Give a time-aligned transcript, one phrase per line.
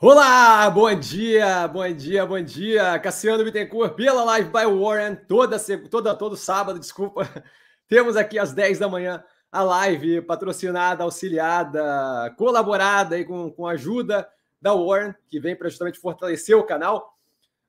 [0.00, 2.96] Olá, bom dia, bom dia, bom dia.
[3.00, 5.58] Cassiano Bittencourt pela Live by Warren, toda,
[5.90, 7.28] toda, todo sábado, desculpa.
[7.88, 13.72] Temos aqui às 10 da manhã a live patrocinada, auxiliada, colaborada aí com, com a
[13.72, 14.28] ajuda
[14.62, 17.18] da Warren, que vem para justamente fortalecer o canal.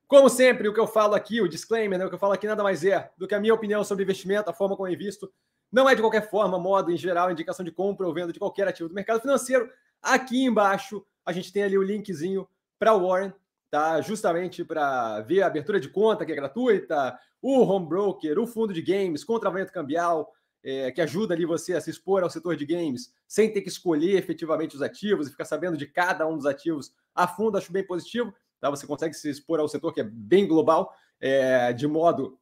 [0.08, 2.46] Como sempre, o que eu falo aqui, o disclaimer, né, o que eu falo aqui
[2.46, 5.34] nada mais é do que a minha opinião sobre investimento, a forma como eu invisto.
[5.72, 8.68] Não é de qualquer forma, modo, em geral, indicação de compra ou venda de qualquer
[8.68, 9.68] ativo do mercado financeiro.
[10.00, 12.48] Aqui embaixo a gente tem ali o linkzinho
[12.80, 13.32] para o Warren,
[13.70, 14.02] tá?
[14.02, 18.74] Justamente para ver a abertura de conta, que é gratuita, o home broker, o fundo
[18.74, 22.66] de games, contravento cambial, é, que ajuda ali você a se expor ao setor de
[22.66, 26.46] games sem ter que escolher efetivamente os ativos e ficar sabendo de cada um dos
[26.46, 28.34] ativos a fundo, acho bem positivo.
[28.60, 28.70] Tá?
[28.70, 32.38] Você consegue se expor ao setor que é bem global, é, de modo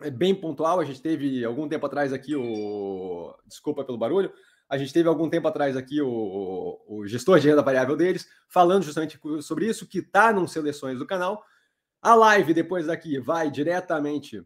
[0.00, 0.80] é, bem pontual.
[0.80, 3.34] A gente teve algum tempo atrás aqui o.
[3.46, 4.32] Desculpa pelo barulho,
[4.68, 8.82] a gente teve algum tempo atrás aqui o, o gestor de renda variável deles, falando
[8.82, 11.44] justamente sobre isso, que está nas seleções do canal.
[12.02, 14.42] A live depois daqui vai diretamente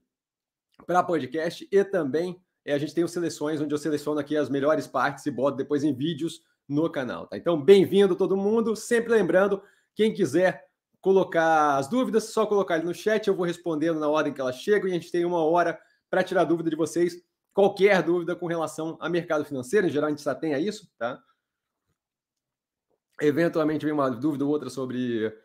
[0.87, 4.51] para podcast e também é, a gente tem os seleções, onde eu seleciono aqui as
[4.51, 7.27] melhores partes e boto depois em vídeos no canal.
[7.27, 7.37] Tá?
[7.37, 8.77] Então, bem-vindo todo mundo.
[8.77, 9.63] Sempre lembrando,
[9.95, 10.67] quem quiser
[11.01, 14.57] colocar as dúvidas, só colocar ali no chat, eu vou respondendo na ordem que elas
[14.57, 15.79] chegam e a gente tem uma hora
[16.11, 17.17] para tirar dúvida de vocês
[17.59, 20.89] qualquer dúvida com relação a mercado financeiro, em geral a gente já tem a isso,
[20.97, 21.21] tá?
[23.21, 25.37] Eventualmente vem uma dúvida ou outra sobre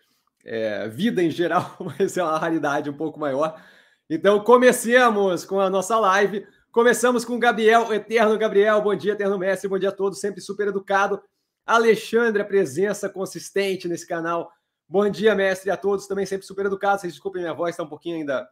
[0.45, 3.59] é, vida em geral, mas é uma raridade um pouco maior.
[4.08, 6.45] Então, comecemos com a nossa live.
[6.72, 8.80] Começamos com o Gabriel, Eterno Gabriel.
[8.80, 9.67] Bom dia, Eterno Mestre.
[9.67, 11.19] Bom dia a todos, sempre super educado.
[11.66, 14.52] Alexandre, a presença consistente nesse canal.
[14.88, 17.02] Bom dia, mestre, a todos, também sempre super educado.
[17.02, 18.47] Vocês desculpem, minha voz está um pouquinho ainda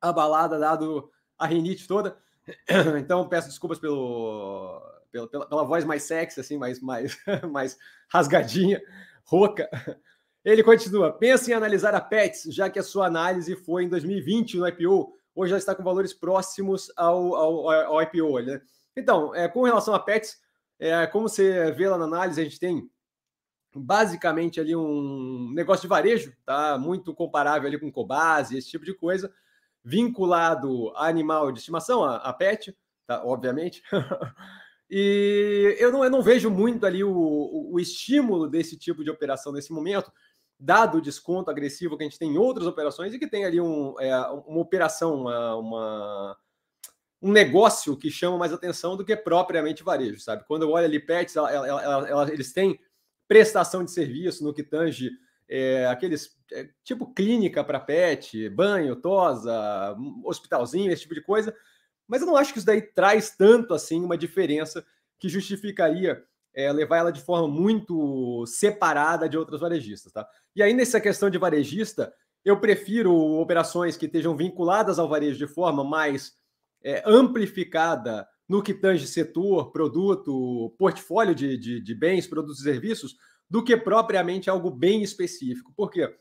[0.00, 2.20] abalada, dado a rinite toda.
[2.98, 7.16] Então, peço desculpas pelo, pela, pela, pela, voz mais sexy, assim, mais, mais,
[7.50, 8.80] mais rasgadinha,
[9.24, 9.68] rouca.
[10.44, 14.58] Ele continua: pensa em analisar a Pets, já que a sua análise foi em 2020
[14.58, 18.40] no IPO, hoje já está com valores próximos ao, ao, ao IPO.
[18.40, 18.60] Né?
[18.96, 20.36] Então, é, com relação a Pets,
[20.78, 22.90] é, como você vê lá na análise, a gente tem
[23.74, 26.76] basicamente ali um negócio de varejo, tá?
[26.76, 29.32] Muito comparável ali com Cobase, esse tipo de coisa
[29.84, 32.76] vinculado a animal de estimação, a, a pet,
[33.06, 33.24] tá?
[33.24, 33.82] obviamente.
[34.88, 39.10] e eu não, eu não vejo muito ali o, o, o, estímulo desse tipo de
[39.10, 40.12] operação nesse momento,
[40.58, 43.60] dado o desconto agressivo que a gente tem em outras operações e que tem ali
[43.60, 44.16] um, é,
[44.46, 46.38] uma operação, uma, uma,
[47.20, 50.44] um negócio que chama mais atenção do que propriamente varejo, sabe?
[50.46, 52.78] Quando eu olho ali pets, ela, ela, ela, eles têm
[53.26, 55.10] prestação de serviço no que tange
[55.54, 61.54] é, aqueles é, tipo clínica para pet, banho, tosa, hospitalzinho, esse tipo de coisa.
[62.08, 64.82] Mas eu não acho que isso daí traz tanto assim uma diferença
[65.20, 66.24] que justificaria
[66.54, 70.26] é, levar ela de forma muito separada de outras varejistas, tá?
[70.56, 75.46] E aí, nessa questão de varejista, eu prefiro operações que estejam vinculadas ao varejo de
[75.46, 76.32] forma mais
[76.82, 83.16] é, amplificada no que tange setor, produto, portfólio de, de, de bens, produtos e serviços,
[83.52, 85.74] do que propriamente algo bem específico.
[85.76, 86.16] Por quê?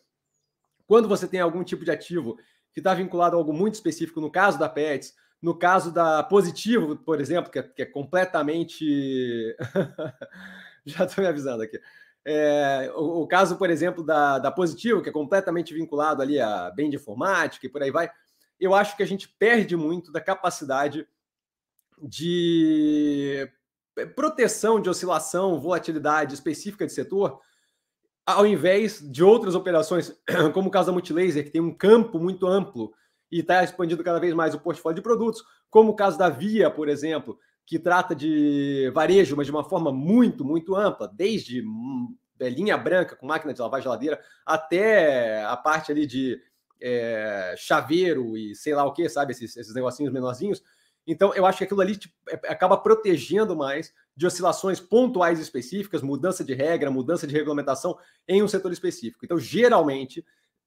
[0.86, 2.38] Quando você tem algum tipo de ativo
[2.74, 6.98] que está vinculado a algo muito específico, no caso da Pets, no caso da Positivo,
[6.98, 9.56] por exemplo, que é, que é completamente.
[10.86, 11.80] Já estou me avisando aqui.
[12.26, 16.70] É, o, o, caso, por exemplo, da, da Positivo, que é completamente vinculado ali a
[16.72, 18.12] bem de informática e por aí vai,
[18.60, 21.08] eu acho que a gente perde muito da capacidade
[21.98, 23.50] de
[24.16, 27.40] proteção de oscilação, volatilidade específica de setor,
[28.26, 30.16] ao invés de outras operações,
[30.54, 32.94] como o caso da Multilaser, que tem um campo muito amplo
[33.32, 36.70] e está expandindo cada vez mais o portfólio de produtos, como o caso da Via,
[36.70, 42.16] por exemplo, que trata de varejo, mas de uma forma muito, muito ampla, desde hum,
[42.40, 46.40] é, linha branca com máquina de lavar geladeira até a parte ali de
[46.82, 50.62] é, chaveiro e sei lá o que, sabe, esses, esses negocinhos menorzinhos
[51.06, 56.44] então, eu acho que aquilo ali é, acaba protegendo mais de oscilações pontuais específicas, mudança
[56.44, 57.98] de regra, mudança de regulamentação
[58.28, 59.26] em um setor específico.
[59.26, 60.24] Então, geralmente,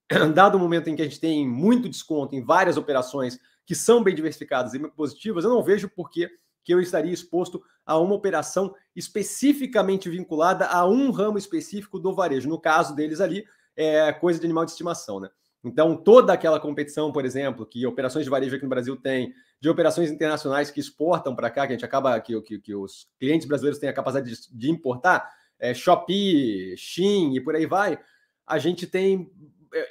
[0.33, 4.03] dado o momento em que a gente tem muito desconto em várias operações que são
[4.03, 6.29] bem diversificadas e positivas, eu não vejo por que
[6.67, 12.49] eu estaria exposto a uma operação especificamente vinculada a um ramo específico do varejo.
[12.49, 13.45] No caso deles ali,
[13.75, 15.29] é coisa de animal de estimação, né?
[15.65, 19.67] Então, toda aquela competição, por exemplo, que operações de varejo aqui no Brasil têm, de
[19.67, 23.47] operações internacionais que exportam para cá, que a gente acaba, que, que, que, os clientes
[23.47, 25.27] brasileiros têm a capacidade de, de importar,
[25.57, 27.97] é, Shopee, Shein e por aí vai,
[28.45, 29.31] a gente tem,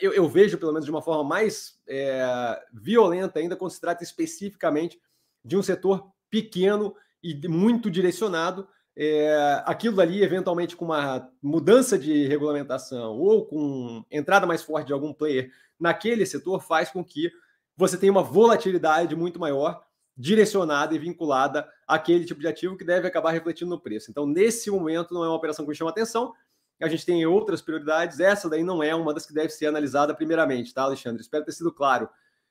[0.01, 4.05] eu, eu vejo pelo menos de uma forma mais é, violenta ainda, quando se trata
[4.05, 5.01] especificamente
[5.45, 12.27] de um setor pequeno e muito direcionado, é, aquilo ali, eventualmente, com uma mudança de
[12.29, 17.31] regulamentação ou com entrada mais forte de algum player naquele setor, faz com que
[17.77, 19.85] você tenha uma volatilidade muito maior
[20.17, 24.11] direcionada e vinculada àquele tipo de ativo que deve acabar refletindo no preço.
[24.11, 26.33] Então, nesse momento, não é uma operação que me chama atenção.
[26.81, 28.21] A gente tem outras prioridades.
[28.21, 31.21] Essa daí não é uma das que deve ser analisada primeiramente, tá, Alexandre?
[31.21, 32.09] Espero ter sido claro.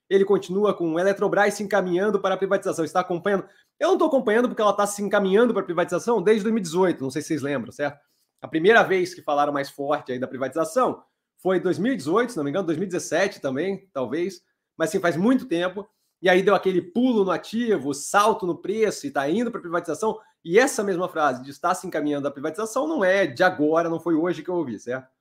[0.09, 2.83] Ele continua com o Eletrobras se encaminhando para a privatização.
[2.83, 3.45] Está acompanhando?
[3.79, 7.01] Eu não estou acompanhando porque ela está se encaminhando para a privatização desde 2018.
[7.01, 7.99] Não sei se vocês lembram, certo?
[8.41, 11.01] A primeira vez que falaram mais forte aí da privatização
[11.43, 14.41] foi em 2018, se não me engano, 2017 também, talvez.
[14.77, 15.87] Mas sim, faz muito tempo
[16.21, 20.17] e aí deu aquele pulo no ativo, salto no preço e está indo para privatização.
[20.41, 23.99] E essa mesma frase de estar se encaminhando à privatização não é de agora, não
[23.99, 25.11] foi hoje que eu ouvi, certo?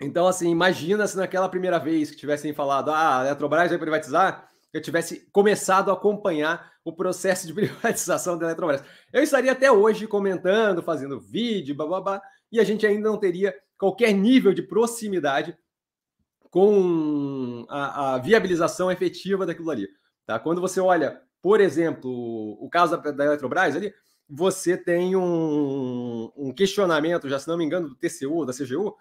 [0.00, 4.48] Então, assim, imagina se naquela primeira vez que tivessem falado, ah, a Eletrobras vai privatizar,
[4.72, 8.84] eu tivesse começado a acompanhar o processo de privatização da Eletrobras.
[9.12, 12.22] Eu estaria até hoje comentando, fazendo vídeo, babá,
[12.52, 15.56] e a gente ainda não teria qualquer nível de proximidade
[16.50, 19.88] com a, a, viabilização efetiva daquilo ali.
[20.24, 20.38] Tá?
[20.38, 22.10] Quando você olha, por exemplo,
[22.60, 23.92] o caso da, da Eletrobras ali,
[24.28, 28.94] você tem um, um, questionamento, já se não me engano, do TCU, da CGU,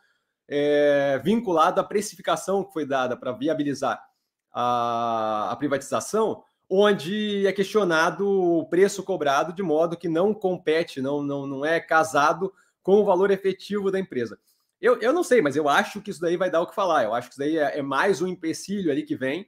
[0.47, 4.03] é, vinculado à precificação que foi dada para viabilizar
[4.51, 11.21] a, a, privatização, onde é questionado o preço cobrado de modo que não compete, não,
[11.21, 14.37] não, não é casado com o valor efetivo da empresa.
[14.83, 17.05] Eu, eu não sei, mas eu acho que isso daí vai dar o que falar.
[17.05, 19.47] Eu acho que isso daí é, é mais um empecilho ali que vem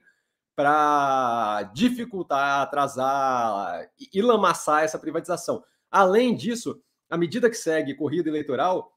[0.54, 5.62] para dificultar, atrasar e lamaçar essa privatização.
[5.90, 6.80] Além disso,
[7.10, 8.90] à medida que segue corrida eleitoral,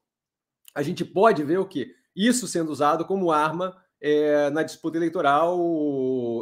[0.74, 1.94] a gente pode ver o que?
[2.16, 5.58] Isso sendo usado como arma é, na disputa eleitoral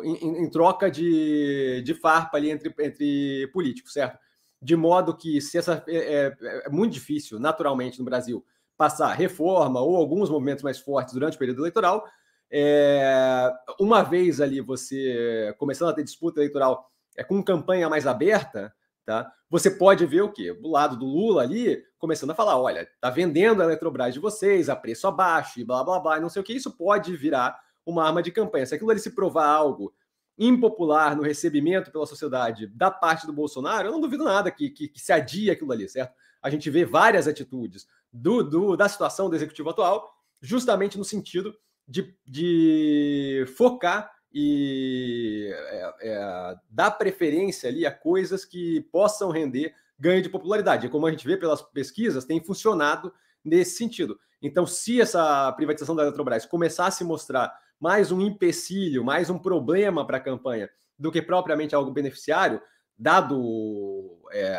[0.05, 4.17] em, em, troca de, de farpa ali entre, entre políticos, certo?
[4.63, 6.37] De modo que se essa é, é,
[6.67, 8.45] é muito difícil, naturalmente, no Brasil,
[8.79, 12.07] passar reforma ou alguns movimentos mais fortes durante o período eleitoral.
[12.51, 18.73] É, uma vez ali você começando a ter disputa eleitoral é, com campanha mais aberta,
[19.05, 19.31] tá?
[19.51, 20.55] Você pode ver o quê?
[20.55, 24.69] Do lado do Lula ali, começando a falar: olha, tá vendendo a Eletrobras de vocês
[24.69, 27.59] a preço abaixo e blá blá blá, e não sei o que, isso pode virar
[27.85, 28.65] uma arma de campanha.
[28.65, 29.93] Se aquilo ali se provar algo
[30.39, 34.87] impopular no recebimento pela sociedade da parte do Bolsonaro, eu não duvido nada que, que,
[34.87, 36.15] que se adia aquilo ali, certo?
[36.41, 41.55] A gente vê várias atitudes do, do, da situação do executivo atual, justamente no sentido
[41.87, 50.23] de, de focar e é, é, dar preferência ali a coisas que possam render ganho
[50.23, 50.89] de popularidade.
[50.89, 53.13] Como a gente vê pelas pesquisas, tem funcionado
[53.45, 54.19] nesse sentido.
[54.41, 60.07] Então, se essa privatização da Eletrobras começasse a mostrar mais um empecilho, mais um problema
[60.07, 62.61] para a campanha do que propriamente algo beneficiário,
[62.99, 64.57] dado é,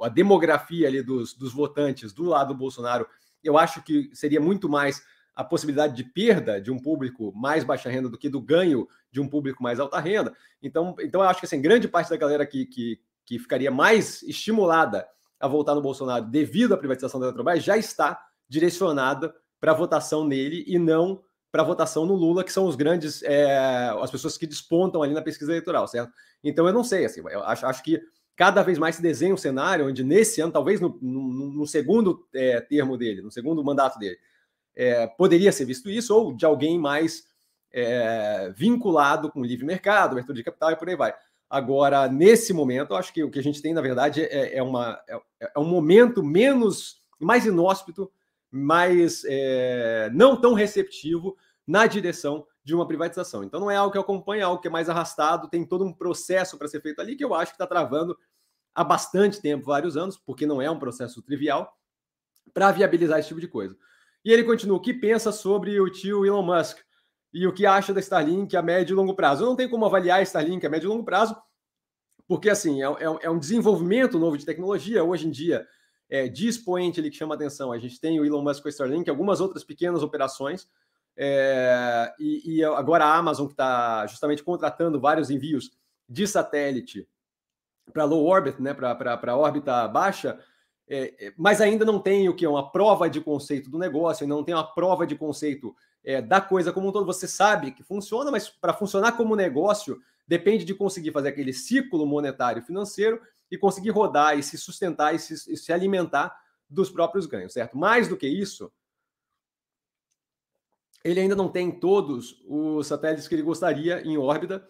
[0.00, 3.06] a demografia ali dos, dos votantes do lado do Bolsonaro,
[3.42, 5.02] eu acho que seria muito mais
[5.34, 9.20] a possibilidade de perda de um público mais baixa renda do que do ganho de
[9.20, 10.34] um público mais alta renda.
[10.62, 14.22] Então, então eu acho que assim, grande parte da galera que, que, que ficaria mais
[14.22, 15.06] estimulada
[15.40, 20.64] a voltar no Bolsonaro devido à privatização da Eletrobras já está direcionada para votação nele
[20.66, 25.02] e não para votação no Lula, que são os grandes, é, as pessoas que despontam
[25.02, 26.10] ali na pesquisa eleitoral, certo?
[26.42, 28.00] Então eu não sei, assim, eu acho, acho que
[28.34, 32.26] cada vez mais se desenha um cenário onde nesse ano, talvez no, no, no segundo
[32.34, 34.16] é, termo dele, no segundo mandato dele,
[34.74, 37.28] é, poderia ser visto isso, ou de alguém mais
[37.70, 41.14] é, vinculado com o livre mercado, abertura de capital e por aí vai.
[41.50, 44.62] Agora, nesse momento, eu acho que o que a gente tem, na verdade, é, é
[44.62, 45.20] uma, é,
[45.54, 48.10] é um momento menos, mais inóspito
[48.52, 51.34] mais é, não tão receptivo
[51.66, 53.42] na direção de uma privatização.
[53.44, 55.92] Então não é algo que acompanha, é algo que é mais arrastado, tem todo um
[55.92, 58.16] processo para ser feito ali que eu acho que está travando
[58.74, 61.76] há bastante tempo, vários anos, porque não é um processo trivial,
[62.52, 63.76] para viabilizar esse tipo de coisa.
[64.24, 66.78] E ele continua: o que pensa sobre o tio Elon Musk
[67.32, 69.44] e o que acha da Starlink a médio e longo prazo?
[69.44, 71.36] Eu não tenho como avaliar a Starlink a médio e longo prazo,
[72.26, 75.02] porque assim é, é, é um desenvolvimento novo de tecnologia.
[75.02, 75.66] Hoje em dia,
[76.08, 77.72] é, de expoente que chama atenção.
[77.72, 80.68] A gente tem o Elon Musk com a Starlink, algumas outras pequenas operações,
[81.16, 85.70] é, e, e, agora a Amazon que está justamente contratando vários envios
[86.08, 87.06] de satélite
[87.92, 90.38] para low orbit, né, para órbita baixa,
[90.88, 94.34] é, é, mas ainda não tem o que uma prova de conceito do negócio, ainda
[94.34, 97.06] não tem uma prova de conceito é, da coisa como um todo.
[97.06, 102.06] Você sabe que funciona, mas para funcionar como negócio depende de conseguir fazer aquele ciclo
[102.06, 106.34] monetário financeiro e conseguir rodar e se sustentar e se, e se alimentar
[106.68, 107.76] dos próprios ganhos, certo?
[107.76, 108.72] Mais do que isso,
[111.04, 114.66] ele ainda não tem todos os satélites que ele gostaria em órbita.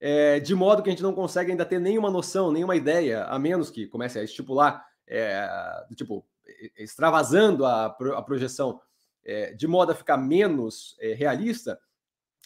[0.00, 3.38] é, de modo que a gente não consegue ainda ter nenhuma noção, nenhuma ideia, a
[3.38, 5.48] menos que comece a estipular, é,
[5.94, 6.26] tipo,
[6.76, 8.80] extravasando a, a projeção
[9.24, 11.80] é, de modo a ficar menos é, realista,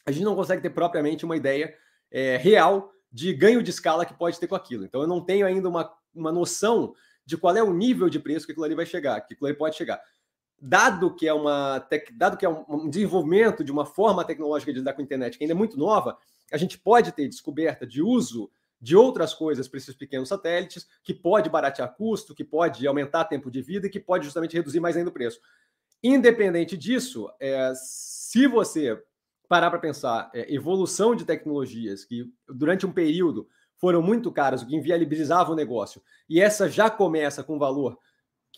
[0.06, 1.74] a gente não consegue ter propriamente uma ideia
[2.10, 4.84] é, real de ganho de escala que pode ter com aquilo.
[4.84, 6.94] Então, eu não tenho ainda uma, uma noção
[7.26, 9.56] de qual é o nível de preço que aquilo ali vai chegar, que aquilo ali
[9.56, 10.00] pode chegar.
[10.60, 12.12] Dado que é uma tec...
[12.12, 15.44] dado que é um desenvolvimento de uma forma tecnológica de lidar com a internet que
[15.44, 16.18] ainda é muito nova,
[16.52, 18.50] a gente pode ter descoberta de uso
[18.80, 23.50] de outras coisas para esses pequenos satélites, que pode baratear custo, que pode aumentar tempo
[23.50, 25.38] de vida e que pode justamente reduzir mais ainda o preço.
[26.02, 29.02] Independente disso, é, se você
[29.46, 34.66] parar para pensar é, evolução de tecnologias que durante um período foram muito caras, o
[34.66, 37.98] que inviabilizava o negócio, e essa já começa com valor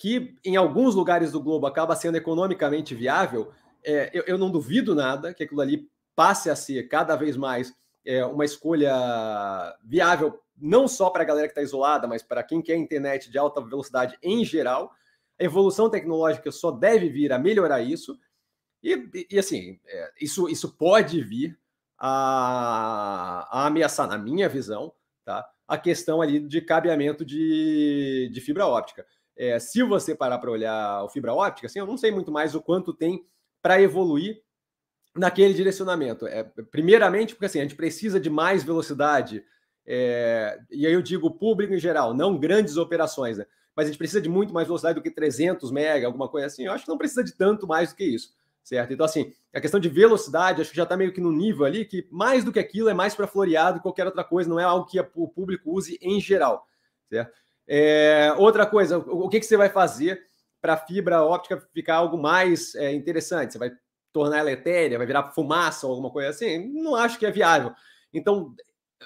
[0.03, 3.53] que em alguns lugares do globo acaba sendo economicamente viável,
[3.85, 7.73] é, eu, eu, não duvido nada que aquilo ali passe a ser cada vez mais
[8.05, 8.93] é, uma escolha
[9.85, 13.39] viável, não só para a galera que está isolada, mas para quem quer internet de
[13.39, 14.91] alta velocidade em geral.
[15.41, 18.19] A evolução tecnológica só deve vir a melhorar isso.
[18.83, 21.57] E, e assim, é, isso, isso pode vir
[21.97, 24.93] a, a, ameaçar, na minha visão,
[25.25, 29.07] tá, a questão ali de cabeamento de, de fibra óptica.
[29.37, 32.55] É, se você parar para olhar o fibra óptica, assim, eu não sei muito mais
[32.55, 33.25] o quanto tem
[33.61, 34.43] para evoluir
[35.15, 36.27] naquele direcionamento.
[36.27, 39.45] É, primeiramente, porque assim, a gente precisa de mais velocidade,
[39.87, 43.47] é, e aí eu digo público em geral, não grandes operações, né?
[43.75, 46.65] mas a gente precisa de muito mais velocidade do que 300 mega, alguma coisa assim.
[46.65, 48.93] Eu acho que não precisa de tanto mais do que isso, certo?
[48.93, 51.85] Então, assim, a questão de velocidade, acho que já está meio que no nível ali
[51.85, 54.65] que mais do que aquilo é mais para floreado e qualquer outra coisa, não é
[54.65, 56.67] algo que o público use em geral,
[57.09, 57.33] certo?
[57.75, 60.27] É, outra coisa, o, que, que você vai fazer
[60.61, 63.55] para a fibra óptica ficar algo mais é, interessante?
[63.55, 63.73] Você vai
[64.13, 67.73] tornar ela etérea, vai virar fumaça ou alguma coisa assim, não acho que é viável.
[68.13, 68.55] Então,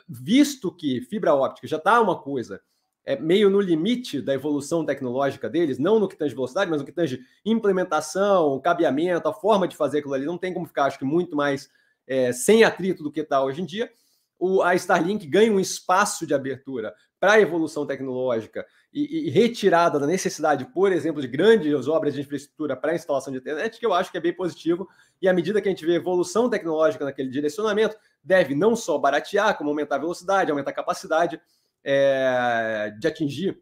[0.09, 2.61] visto que fibra óptica já está uma coisa
[3.05, 6.87] é, meio no limite da evolução tecnológica deles, não no que tange velocidade, mas no
[6.87, 10.99] que tange implementação, cabeamento, a forma de fazer aquilo ali, não tem como ficar, acho
[10.99, 11.71] que muito mais
[12.05, 13.89] é, sem atrito do que está hoje em dia.
[14.37, 19.99] O, a Starlink ganha um espaço de abertura para a evolução tecnológica e, e, retirada
[19.99, 23.87] da necessidade, por exemplo, de grandes obras de infraestrutura para a instalação de internet, que
[23.87, 24.89] eu acho que é bem positivo.
[25.21, 29.57] E à medida que a gente vê evolução tecnológica naquele direcionamento, deve não só baratear,
[29.57, 31.41] como aumentar a velocidade, aumentar a capacidade
[31.83, 33.61] é, de atingir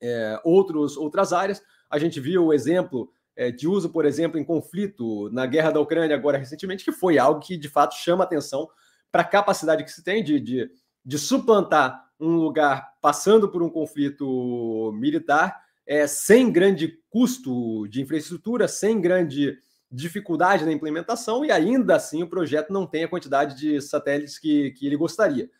[0.00, 1.62] é, outros, outras áreas.
[1.88, 5.80] A gente viu o exemplo é, de uso, por exemplo, em conflito na guerra da
[5.80, 8.68] Ucrânia agora recentemente, que foi algo que de fato chama atenção
[9.10, 10.70] para a capacidade que se tem de, de,
[11.04, 18.68] de suplantar um lugar passando por um conflito militar, é, sem grande custo de infraestrutura,
[18.68, 19.58] sem grande
[19.90, 24.70] dificuldade na implementação, e ainda assim o projeto não tem a quantidade de satélites que,
[24.72, 25.50] que ele gostaria.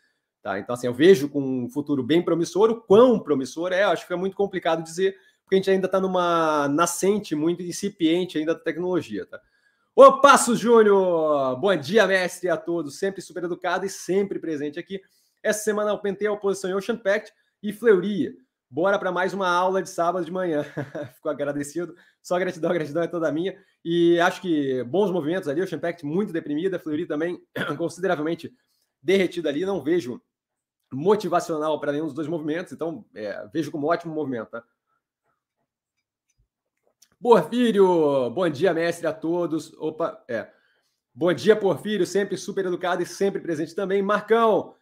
[0.41, 0.57] Tá?
[0.57, 2.71] Então, assim, eu vejo com um futuro bem promissor.
[2.71, 5.99] O quão promissor é, acho que é muito complicado dizer, porque a gente ainda está
[5.99, 9.25] numa nascente muito incipiente ainda da tecnologia.
[9.25, 9.39] Tá?
[9.95, 11.59] Ô Passos Júnior!
[11.59, 12.97] Bom dia, mestre, a todos.
[12.97, 15.01] Sempre super educado e sempre presente aqui.
[15.43, 17.33] Essa semana eu pentei a oposição em Ocean Pact
[17.63, 18.37] e Fleury.
[18.69, 20.63] Bora para mais uma aula de sábado de manhã.
[21.15, 21.95] Fico agradecido.
[22.21, 23.57] Só gratidão, gratidão é toda minha.
[23.83, 25.61] E acho que bons movimentos ali.
[25.61, 27.43] Ocean Pact muito deprimida, Fleury também
[27.77, 28.53] consideravelmente
[29.01, 29.65] derretida ali.
[29.65, 30.21] Não vejo
[30.91, 34.49] motivacional para nenhum dos dois movimentos, então é, vejo como ótimo movimento.
[34.49, 34.63] Tá?
[37.21, 39.73] Porfírio, bom dia, mestre, a todos.
[39.73, 40.49] Opa, é.
[41.13, 44.01] Bom dia, Porfírio, sempre super educado e sempre presente também.
[44.01, 44.75] Marcão,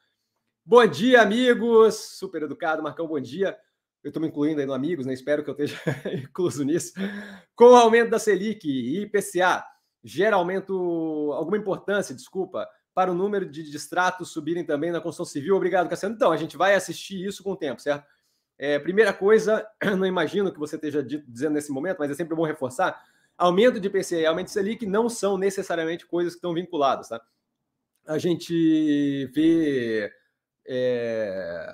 [0.70, 1.96] Bom dia, amigos.
[1.96, 3.58] Super educado, Marcão, bom dia.
[4.04, 5.12] Eu estou me incluindo aí no amigos, né?
[5.12, 5.82] Espero que eu esteja
[6.14, 6.94] incluso nisso.
[7.56, 9.66] Com o aumento da Selic e IPCA,
[10.04, 15.56] gera aumento, alguma importância, desculpa, para o número de distratos subirem também na construção civil.
[15.56, 16.14] Obrigado, Cassiano.
[16.14, 18.06] Então, a gente vai assistir isso com o tempo, certo?
[18.56, 22.46] É, primeira coisa, não imagino que você esteja dizendo nesse momento, mas é sempre bom
[22.46, 23.04] reforçar:
[23.36, 27.20] aumento de IPCA e aumento de Selic não são necessariamente coisas que estão vinculadas, tá?
[28.06, 30.12] A gente vê
[30.72, 31.68] é,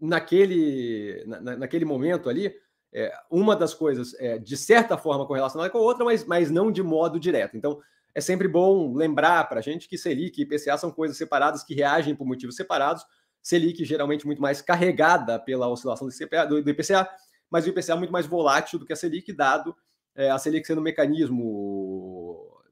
[0.00, 2.54] naquele, na, naquele momento ali,
[2.92, 6.70] é, uma das coisas é, de certa forma correlacionada com a outra, mas, mas não
[6.70, 7.56] de modo direto.
[7.56, 7.80] Então,
[8.14, 11.74] é sempre bom lembrar para a gente que Selic e IPCA são coisas separadas que
[11.74, 13.04] reagem por motivos separados.
[13.42, 17.08] Selic geralmente muito mais carregada pela oscilação do, CPA, do, do IPCA,
[17.50, 19.74] mas o IPCA é muito mais volátil do que a Selic, dado
[20.14, 21.87] é, a Selic sendo um mecanismo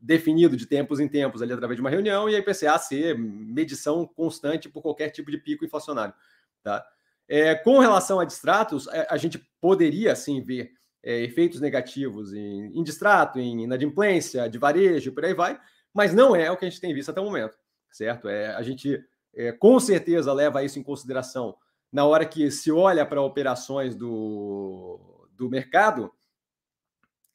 [0.06, 4.06] definido de tempos em tempos ali através de uma reunião e a IPCA ser medição
[4.06, 6.14] constante por qualquer tipo de pico inflacionário.
[6.62, 6.86] Tá?
[7.28, 10.72] É, com relação a distratos, é, a gente poderia sim ver
[11.02, 15.58] é, efeitos negativos em, em distrato, em inadimplência, de varejo, por aí vai,
[15.92, 17.56] mas não é o que a gente tem visto até o momento,
[17.90, 18.28] certo?
[18.28, 21.56] É, a gente é, com certeza leva isso em consideração
[21.92, 26.12] na hora que se olha para operações do, do mercado,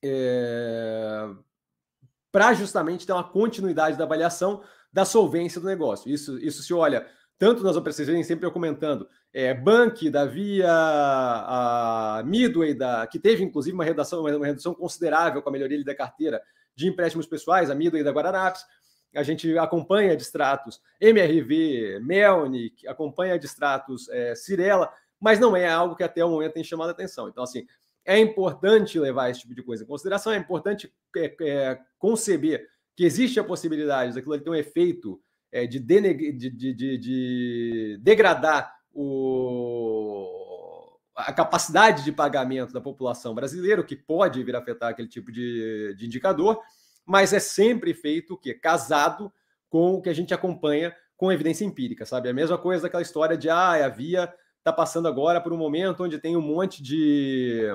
[0.03, 1.27] é,
[2.31, 4.61] para justamente ter uma continuidade da avaliação
[4.91, 6.09] da solvência do negócio.
[6.11, 7.07] Isso, isso se olha
[7.37, 13.43] tanto nas operações, sempre eu comentando, é, Bank, da Via, a Midway, da, que teve
[13.43, 16.39] inclusive uma redução, uma redução considerável com a melhoria da carteira
[16.75, 18.63] de empréstimos pessoais, a Midway da Guararapes,
[19.15, 26.03] a gente acompanha distratos MRV, Melnick, acompanha distratos é, Cirela, mas não é algo que
[26.03, 27.27] até o momento tem chamado a atenção.
[27.27, 27.65] Então, assim,
[28.05, 33.03] é importante levar esse tipo de coisa em consideração, é importante é, é, conceber que
[33.03, 40.27] existe a possibilidade daquilo ter um efeito é, de, de, de, de, degradar o,
[41.15, 45.31] a capacidade de pagamento da população brasileira, o que pode vir a afetar aquele tipo
[45.31, 46.59] de, de indicador,
[47.05, 48.53] mas é sempre feito o quê?
[48.53, 49.31] Casado
[49.69, 52.29] com o que a gente acompanha com evidência empírica, sabe?
[52.29, 56.03] A mesma coisa daquela história de ah, a Via está passando agora por um momento
[56.03, 57.67] onde tem um monte de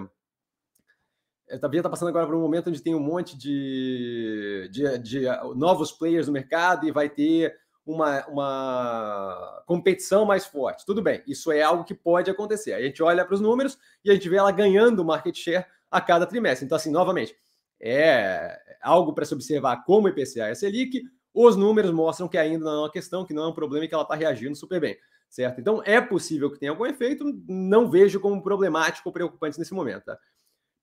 [1.51, 5.21] a Via está passando agora por um momento onde tem um monte de, de, de,
[5.55, 10.85] novos players no mercado e vai ter uma, uma competição mais forte.
[10.85, 12.73] Tudo bem, isso é algo que pode acontecer.
[12.73, 16.01] A gente olha para os números e a gente vê ela ganhando market share a
[16.01, 16.67] cada trimestre.
[16.67, 17.37] Então, assim, novamente,
[17.81, 21.03] é algo para se observar como IPCA e Selic.
[21.33, 23.89] Os números mostram que ainda não é uma questão, que não é um problema e
[23.89, 24.97] que ela está reagindo super bem,
[25.29, 25.61] certo?
[25.61, 30.05] Então, é possível que tenha algum efeito, não vejo como problemático ou preocupante nesse momento,
[30.07, 30.19] tá?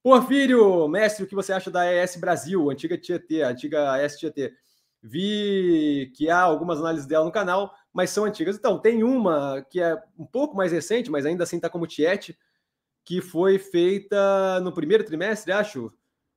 [0.04, 4.54] Porfírio, mestre, o que você acha da ES Brasil, antiga Tietê, antiga ES Tietê?
[5.02, 8.58] Vi que há algumas análises dela no canal, mas são antigas.
[8.58, 12.38] Então, tem uma que é um pouco mais recente, mas ainda assim está como Tiete,
[13.06, 15.90] que foi feita no primeiro trimestre, acho.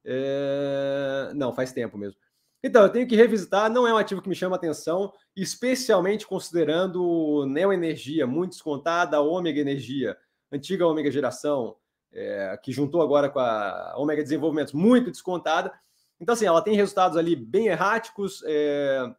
[0.04, 1.32] É...
[1.34, 2.20] Não, faz tempo mesmo.
[2.62, 7.44] Então, eu tenho que revisitar, não é um ativo que me chama atenção, especialmente considerando
[7.46, 10.16] Neo Energia, muito descontada, Ômega Energia,
[10.52, 11.76] antiga Ômega Geração,
[12.16, 15.70] é, que juntou agora com a Omega Desenvolvimentos, muito descontada.
[16.18, 18.42] Então, assim, ela tem resultados ali bem erráticos.
[18.46, 19.14] É...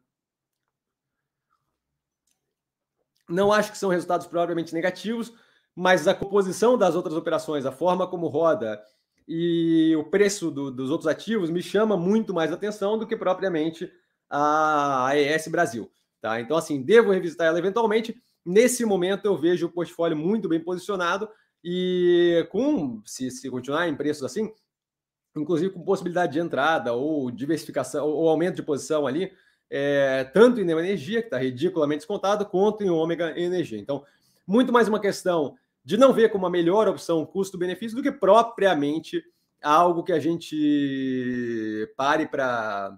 [3.29, 5.31] Não acho que são resultados provavelmente negativos,
[5.75, 8.81] mas a composição das outras operações, a forma como roda
[9.27, 13.91] e o preço do, dos outros ativos me chama muito mais atenção do que propriamente
[14.29, 15.91] a AES Brasil.
[16.19, 16.39] Tá?
[16.41, 18.19] Então, assim, devo revisitar ela eventualmente.
[18.43, 21.29] Nesse momento, eu vejo o portfólio muito bem posicionado
[21.69, 24.49] e com, se, se continuar em preços assim,
[25.35, 29.33] inclusive com possibilidade de entrada ou diversificação ou aumento de posição ali,
[29.69, 33.77] é, tanto em Energia, que está ridiculamente descontado, quanto em Ômega Energia.
[33.77, 34.05] Então,
[34.47, 39.21] muito mais uma questão de não ver como a melhor opção custo-benefício do que propriamente
[39.61, 42.97] algo que a gente pare para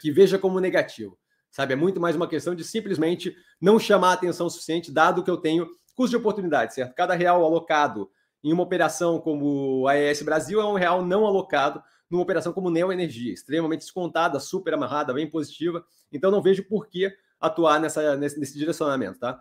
[0.00, 1.16] que veja como negativo,
[1.52, 1.72] sabe?
[1.74, 5.36] É muito mais uma questão de simplesmente não chamar a atenção suficiente, dado que eu
[5.36, 6.94] tenho custo de oportunidade, certo?
[6.94, 8.10] Cada real alocado
[8.42, 12.70] em uma operação como a ES Brasil é um real não alocado numa operação como
[12.70, 15.84] Neo Energia, extremamente descontada, super amarrada, bem positiva.
[16.10, 19.40] Então não vejo por que atuar nessa, nesse, nesse direcionamento, tá?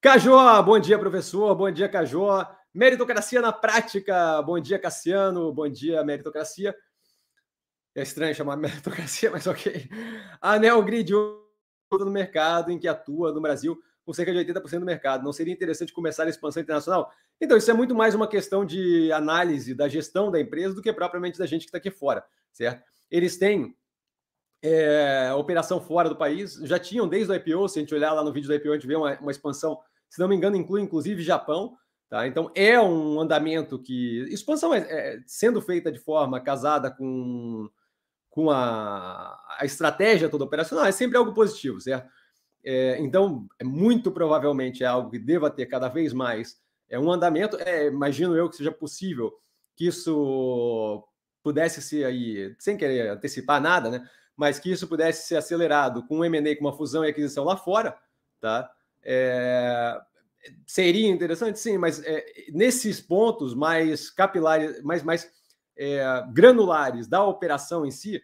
[0.00, 1.54] Cajó, bom dia, professor.
[1.54, 2.46] Bom dia, Cajó.
[2.72, 4.42] Meritocracia na prática.
[4.42, 5.52] Bom dia, Cassiano.
[5.52, 6.74] Bom dia, meritocracia.
[7.94, 9.88] É estranho chamar meritocracia, mas ok.
[10.40, 11.10] A Neogrid
[11.92, 15.24] no mercado em que atua no Brasil com cerca de 80% do mercado.
[15.24, 17.10] Não seria interessante começar a expansão internacional?
[17.40, 20.92] Então, isso é muito mais uma questão de análise da gestão da empresa do que
[20.92, 22.84] propriamente da gente que está aqui fora, certo?
[23.10, 23.74] Eles têm
[24.62, 28.22] é, operação fora do país, já tinham desde o IPO, se a gente olhar lá
[28.22, 30.82] no vídeo do IPO, a gente vê uma, uma expansão, se não me engano, inclui
[30.82, 31.76] inclusive Japão,
[32.08, 32.26] tá?
[32.26, 34.26] Então, é um andamento que...
[34.30, 37.70] Expansão é, é sendo feita de forma casada com,
[38.28, 42.08] com a, a estratégia toda operacional, é sempre algo positivo, certo?
[42.64, 47.10] É, então, é muito provavelmente é algo que deva ter cada vez mais é um
[47.10, 47.56] andamento.
[47.56, 49.32] É, imagino eu que seja possível
[49.76, 51.06] que isso
[51.42, 54.08] pudesse ser aí, sem querer antecipar nada, né?
[54.36, 57.56] Mas que isso pudesse ser acelerado com um M&A, com uma fusão e aquisição lá
[57.56, 57.96] fora,
[58.40, 58.70] tá?
[59.02, 60.00] É,
[60.66, 65.30] seria interessante, sim, mas é, nesses pontos mais capilares, mais, mais
[65.76, 68.22] é, granulares da operação em si,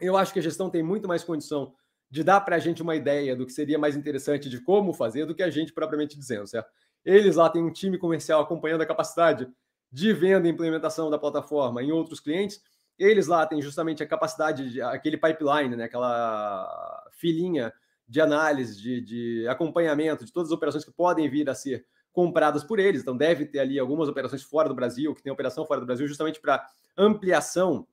[0.00, 1.74] eu acho que a gestão tem muito mais condição
[2.10, 5.26] de dar para a gente uma ideia do que seria mais interessante de como fazer
[5.26, 6.70] do que a gente propriamente dizendo, certo?
[7.04, 9.48] Eles lá têm um time comercial acompanhando a capacidade
[9.90, 12.60] de venda e implementação da plataforma em outros clientes.
[12.98, 17.72] Eles lá têm justamente a capacidade, de, aquele pipeline, né, aquela filinha
[18.06, 22.64] de análise, de, de acompanhamento de todas as operações que podem vir a ser compradas
[22.64, 23.02] por eles.
[23.02, 26.08] Então, deve ter ali algumas operações fora do Brasil, que tem operação fora do Brasil,
[26.08, 26.66] justamente para
[26.96, 27.86] ampliação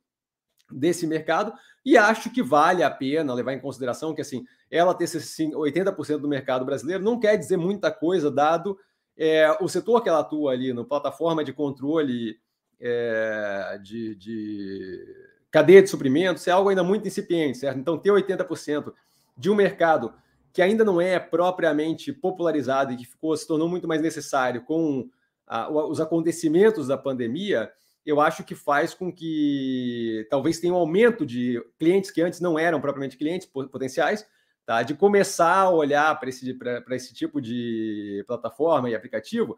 [0.72, 1.54] desse mercado
[1.86, 6.28] e acho que vale a pena levar em consideração que assim ela ter 80% do
[6.28, 8.78] mercado brasileiro não quer dizer muita coisa dado
[9.18, 12.38] é, o setor que ela atua ali no plataforma de controle
[12.80, 15.06] é, de, de
[15.52, 17.80] cadeia de suprimentos é algo ainda muito incipiente, certo?
[17.80, 18.94] Então ter 80%
[19.38, 20.14] de um mercado
[20.52, 25.10] que ainda não é propriamente popularizado e que ficou se tornou muito mais necessário com
[25.48, 27.72] a, os acontecimentos da pandemia,
[28.06, 32.58] eu acho que faz com que talvez tenha um aumento de clientes que antes não
[32.60, 34.26] eram propriamente clientes potenciais,
[34.66, 34.84] tá?
[34.84, 36.58] de começar a olhar para esse,
[36.92, 39.58] esse tipo de plataforma e aplicativo,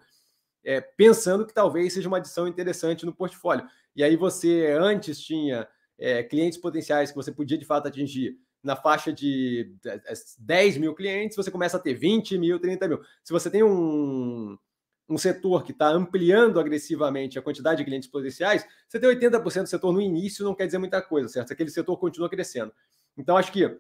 [0.64, 3.68] é, pensando que talvez seja uma adição interessante no portfólio.
[3.96, 8.76] E aí você antes tinha é, clientes potenciais que você podia de fato atingir na
[8.76, 9.76] faixa de
[10.40, 13.02] 10 mil clientes, você começa a ter 20 mil, 30 mil.
[13.24, 14.58] Se você tem um,
[15.10, 19.70] um setor que está ampliando agressivamente a quantidade de clientes potenciais, você tem 80% do
[19.70, 21.54] setor no início, não quer dizer muita coisa, certo?
[21.54, 22.74] Aquele setor continua crescendo.
[23.18, 23.80] Então, acho que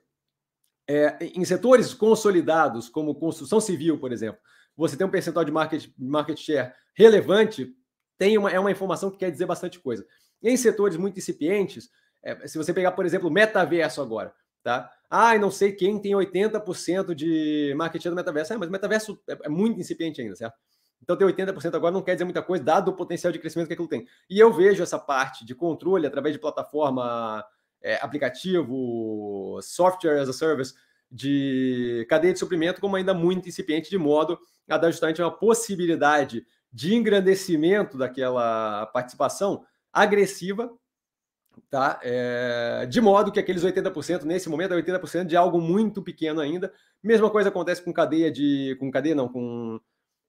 [0.87, 4.39] é, em setores consolidados, como construção civil, por exemplo,
[4.75, 7.75] você tem um percentual de market, market share relevante,
[8.17, 10.05] tem uma, é uma informação que quer dizer bastante coisa.
[10.41, 11.89] Em setores muito incipientes,
[12.23, 14.89] é, se você pegar, por exemplo, metaverso agora, tá?
[15.09, 18.53] Ah, não sei quem tem 80% de market share do metaverso.
[18.53, 20.55] Ah, mas o metaverso é, é muito incipiente ainda, certo?
[21.01, 23.73] Então, ter 80% agora não quer dizer muita coisa, dado o potencial de crescimento que
[23.73, 24.05] aquilo tem.
[24.29, 27.45] E eu vejo essa parte de controle através de plataforma,
[27.81, 30.73] é, aplicativo, software as a service,
[31.09, 36.45] de cadeia de suprimento como ainda muito incipiente, de modo a dar justamente uma possibilidade
[36.71, 40.69] de engrandecimento daquela participação agressiva,
[41.69, 41.99] tá?
[42.03, 46.71] É, de modo que aqueles 80%, nesse momento, é 80% de algo muito pequeno ainda.
[47.01, 48.75] Mesma coisa acontece com cadeia de.
[48.79, 49.79] com cadeia, não, com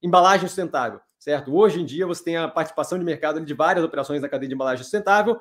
[0.02, 1.54] embalagem sustentável, certo?
[1.54, 4.54] Hoje em dia você tem a participação de mercado de várias operações da cadeia de
[4.54, 5.40] embalagem sustentável.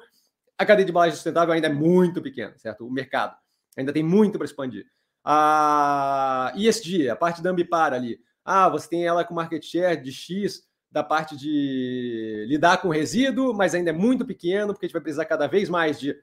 [0.58, 2.86] A cadeia de embalagem sustentável ainda é muito pequena, certo?
[2.86, 3.36] O mercado
[3.78, 4.86] ainda tem muito para expandir.
[5.24, 8.20] A ESG, a parte da Ambipar ali.
[8.44, 13.54] Ah, você tem ela com market share de X da parte de lidar com resíduo,
[13.54, 16.16] mas ainda é muito pequeno, porque a gente vai precisar cada vez mais de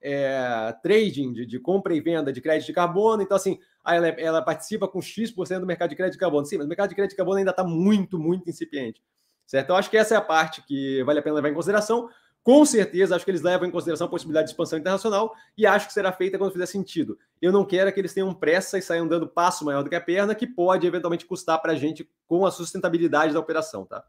[0.00, 3.22] é, trading, de, de, compra e venda de crédito de carbono.
[3.22, 3.58] Então, assim,
[3.94, 6.46] ela, ela participa com X% do mercado de crédito de carbono.
[6.46, 9.02] Sim, mas o mercado de crédito de carbono ainda está muito, muito incipiente.
[9.46, 9.66] Certo?
[9.66, 12.08] Então, acho que essa é a parte que vale a pena levar em consideração.
[12.42, 15.88] Com certeza, acho que eles levam em consideração a possibilidade de expansão internacional e acho
[15.88, 17.18] que será feita quando fizer sentido.
[17.42, 20.00] Eu não quero que eles tenham pressa e saiam dando passo maior do que a
[20.00, 24.04] perna, que pode eventualmente custar para a gente com a sustentabilidade da operação, tá?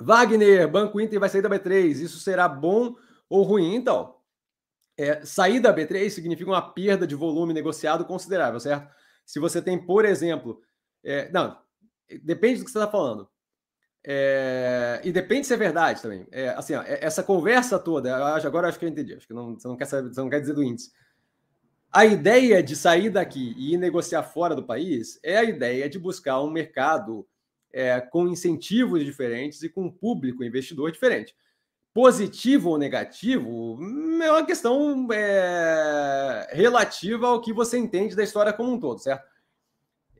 [0.00, 2.00] Wagner, Banco Inter vai sair da B3.
[2.00, 2.94] Isso será bom
[3.28, 3.74] ou ruim?
[3.74, 4.15] Então,
[4.96, 8.88] é, sair da B3 significa uma perda de volume negociado considerável, certo?
[9.24, 10.60] Se você tem, por exemplo,
[11.04, 11.58] é, não,
[12.22, 13.28] depende do que você está falando.
[14.08, 16.26] É, e depende se é verdade também.
[16.30, 19.14] É, assim, ó, é, essa conversa toda, agora acho que eu entendi.
[19.14, 20.92] Acho que não, você, não quer saber, você não quer dizer do índice.
[21.92, 25.98] A ideia de sair daqui e ir negociar fora do país é a ideia de
[25.98, 27.26] buscar um mercado
[27.72, 31.34] é, com incentivos diferentes e com um público investidor diferente.
[31.96, 33.78] Positivo ou negativo
[34.22, 39.26] é uma questão é, relativa ao que você entende da história como um todo, certo?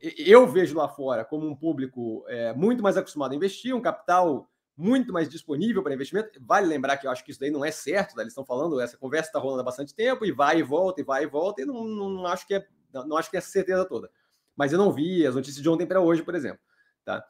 [0.01, 4.49] Eu vejo lá fora como um público é, muito mais acostumado a investir, um capital
[4.75, 6.41] muito mais disponível para investimento.
[6.41, 8.23] Vale lembrar que eu acho que isso daí não é certo, né?
[8.23, 11.05] eles estão falando, essa conversa está rolando há bastante tempo e vai e volta, e
[11.05, 13.51] vai e volta, e não, não, não acho que é, não acho que é essa
[13.51, 14.11] certeza toda.
[14.57, 16.61] Mas eu não vi as notícias de ontem para hoje, por exemplo.
[17.05, 17.23] Tá?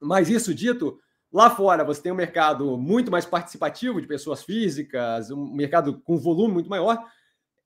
[0.00, 0.98] Mas isso dito,
[1.34, 6.16] lá fora você tem um mercado muito mais participativo de pessoas físicas, um mercado com
[6.16, 7.04] volume muito maior.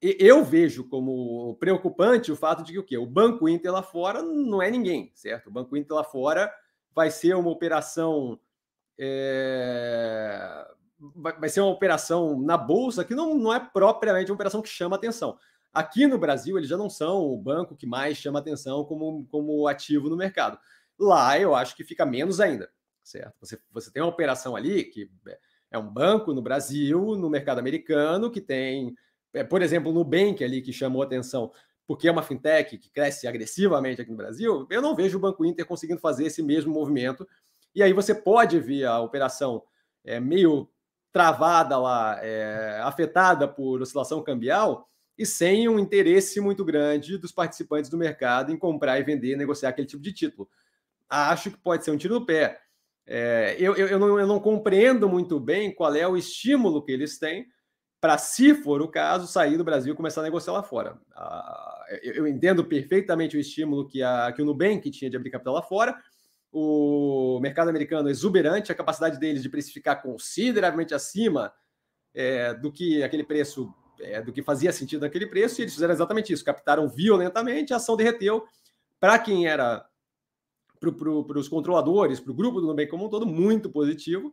[0.00, 2.96] E eu vejo como preocupante o fato de que o quê?
[2.96, 5.48] O Banco Inter lá fora não é ninguém, certo?
[5.48, 6.50] O Banco Inter lá fora
[6.94, 8.40] vai ser uma operação.
[8.98, 10.66] É...
[11.38, 14.96] Vai ser uma operação na bolsa que não, não é propriamente uma operação que chama
[14.96, 15.38] atenção.
[15.74, 19.68] Aqui no Brasil, eles já não são o banco que mais chama atenção como, como
[19.68, 20.58] ativo no mercado.
[20.98, 22.70] Lá eu acho que fica menos ainda,
[23.08, 23.34] certo?
[23.40, 25.10] Você, você tem uma operação ali que
[25.70, 28.94] é um banco no Brasil, no mercado americano, que tem,
[29.32, 31.50] é, por exemplo, no Nubank ali, que chamou atenção,
[31.86, 35.44] porque é uma fintech que cresce agressivamente aqui no Brasil, eu não vejo o Banco
[35.44, 37.26] Inter conseguindo fazer esse mesmo movimento.
[37.74, 39.62] E aí você pode ver a operação
[40.04, 40.68] é, meio
[41.10, 47.90] travada lá, é, afetada por oscilação cambial, e sem um interesse muito grande dos participantes
[47.90, 50.48] do mercado em comprar e vender, negociar aquele tipo de título
[51.08, 52.60] acho que pode ser um tiro no pé.
[53.10, 57.18] É, eu, eu, não, eu não compreendo muito bem qual é o estímulo que eles
[57.18, 57.46] têm
[57.98, 60.98] para, se for o caso, sair do Brasil e começar a negociar lá fora.
[61.16, 65.30] Ah, eu, eu, entendo perfeitamente o estímulo que, a, que o Nubank tinha de abrir
[65.30, 65.96] capital lá fora.
[66.52, 71.50] O mercado americano é exuberante, a capacidade deles de precificar consideravelmente acima
[72.14, 75.94] é, do que aquele preço, é, do que fazia sentido naquele preço, e eles fizeram
[75.94, 78.44] exatamente isso, captaram violentamente, a ação derreteu.
[79.00, 79.84] Para quem era
[80.78, 84.32] para os controladores, para o grupo do Nubank como um todo, muito positivo.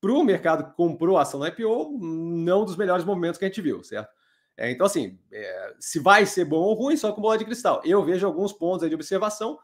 [0.00, 3.48] Para o mercado que comprou a ação na IPO, não dos melhores momentos que a
[3.48, 4.10] gente viu, certo?
[4.56, 7.80] É, então, assim, é, se vai ser bom ou ruim, só com bola de cristal.
[7.84, 9.58] Eu vejo alguns pontos de observação,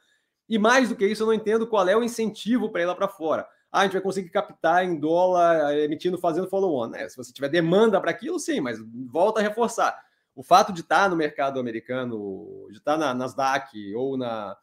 [0.48, 2.94] e mais do que isso, eu não entendo qual é o incentivo para ir lá
[2.94, 3.46] para fora.
[3.72, 6.88] Ah, a gente vai conseguir captar em dólar, emitindo, fazendo follow-on.
[6.88, 7.08] Né?
[7.08, 8.78] Se você tiver demanda para aquilo, sim, mas
[9.10, 9.98] volta a reforçar.
[10.32, 14.56] O fato de estar no mercado americano, de estar na Nasdaq ou na,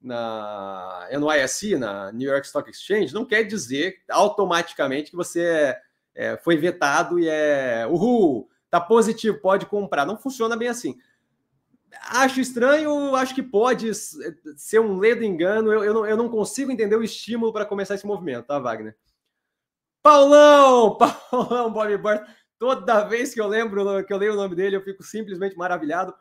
[0.00, 5.82] na NYSE, na New York Stock Exchange, não quer dizer automaticamente que você é,
[6.14, 10.06] é, foi vetado e é uhul, tá positivo, pode comprar.
[10.06, 10.96] Não funciona bem assim.
[12.10, 15.72] Acho estranho, acho que pode ser um ledo engano.
[15.72, 18.96] Eu, eu, não, eu não consigo entender o estímulo para começar esse movimento, tá, Wagner?
[20.02, 20.96] Paulão!
[21.30, 22.22] Paulão, Bobby Burt.
[22.58, 26.14] Toda vez que eu lembro, que eu leio o nome dele, eu fico simplesmente maravilhado.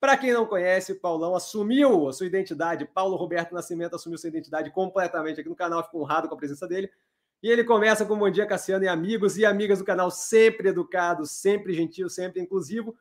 [0.00, 2.86] Para quem não conhece, o Paulão assumiu a sua identidade.
[2.86, 5.84] Paulo Roberto Nascimento assumiu sua identidade completamente aqui no canal.
[5.84, 6.90] Fico honrado com a presença dele.
[7.42, 11.26] E ele começa com Bom Dia Cassiano e amigos e amigas do canal, sempre educado,
[11.26, 12.96] sempre gentil, sempre inclusivo.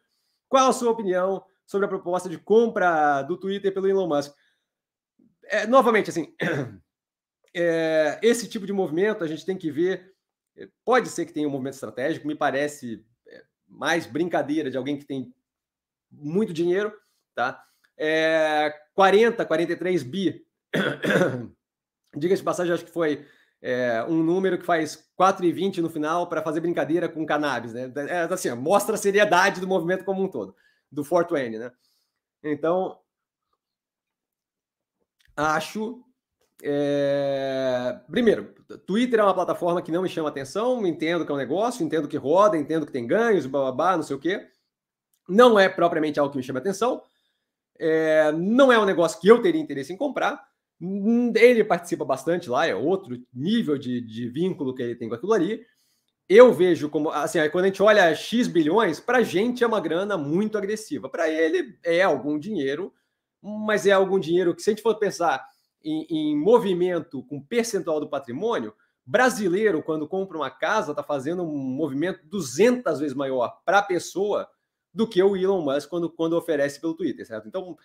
[0.49, 4.33] Qual a sua opinião sobre a proposta de compra do Twitter pelo Elon Musk?
[5.45, 6.33] É, novamente, assim,
[7.55, 10.13] é, esse tipo de movimento a gente tem que ver.
[10.83, 15.05] Pode ser que tenha um movimento estratégico, me parece é, mais brincadeira de alguém que
[15.05, 15.33] tem
[16.11, 16.93] muito dinheiro,
[17.35, 17.63] tá?
[17.97, 20.45] É, 40, 43 bi.
[22.15, 23.25] Diga-se de passagem, acho que foi
[23.61, 27.91] é, um número que faz 4,20 no final para fazer brincadeira com cannabis, né?
[28.07, 30.55] É, assim, mostra a seriedade do movimento como um todo,
[30.91, 31.71] do 420, né?
[32.43, 32.97] Então,
[35.35, 36.03] acho.
[36.61, 38.01] É...
[38.11, 38.53] Primeiro,
[38.85, 42.07] Twitter é uma plataforma que não me chama atenção, entendo que é um negócio, entendo
[42.07, 44.49] que roda, entendo que tem ganhos, babá, não sei o quê
[45.29, 47.01] não é propriamente algo que me chama atenção,
[47.79, 50.43] é, não é um negócio que eu teria interesse em comprar.
[51.35, 55.33] Ele participa bastante lá, é outro nível de, de vínculo que ele tem com aquilo
[55.33, 55.65] ali.
[56.27, 59.79] Eu vejo como, assim, quando a gente olha X bilhões, para a gente é uma
[59.79, 61.09] grana muito agressiva.
[61.09, 62.93] Para ele é algum dinheiro,
[63.41, 65.43] mas é algum dinheiro que, se a gente for pensar
[65.83, 68.73] em, em movimento com percentual do patrimônio,
[69.05, 74.47] brasileiro, quando compra uma casa, está fazendo um movimento 200 vezes maior para a pessoa
[74.99, 77.47] do que o Elon Musk quando, quando oferece pelo Twitter, certo?
[77.47, 77.77] Então,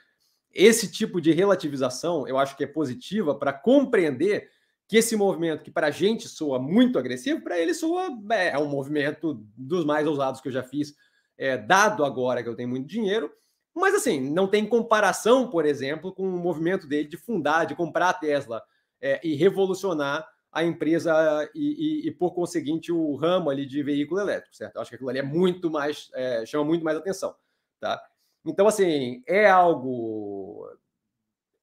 [0.51, 4.51] esse tipo de relativização eu acho que é positiva para compreender
[4.89, 8.59] que esse movimento, que para a gente soa muito agressivo, para ele soa é, é,
[8.59, 10.93] um movimento dos mais ousados que eu já fiz,
[11.39, 13.31] é, dado agora que eu tenho muito dinheiro.
[13.73, 18.09] Mas assim, não tem comparação, por exemplo, com o movimento dele de fundar, de comprar
[18.09, 18.61] a Tesla
[19.01, 24.21] é, e revolucionar a empresa e, e, e, por conseguinte, o ramo ali de veículo
[24.21, 24.77] elétrico, certo?
[24.77, 27.35] Eu acho que aquilo ali é muito mais, é, chama muito mais atenção,
[27.81, 28.01] tá?
[28.47, 30.71] Então, assim, é algo.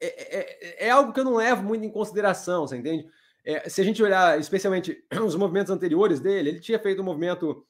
[0.01, 3.07] É, é, é, algo que eu não levo muito em consideração, você entende?
[3.45, 7.65] É, se a gente olhar especialmente os movimentos anteriores dele, ele tinha feito um movimento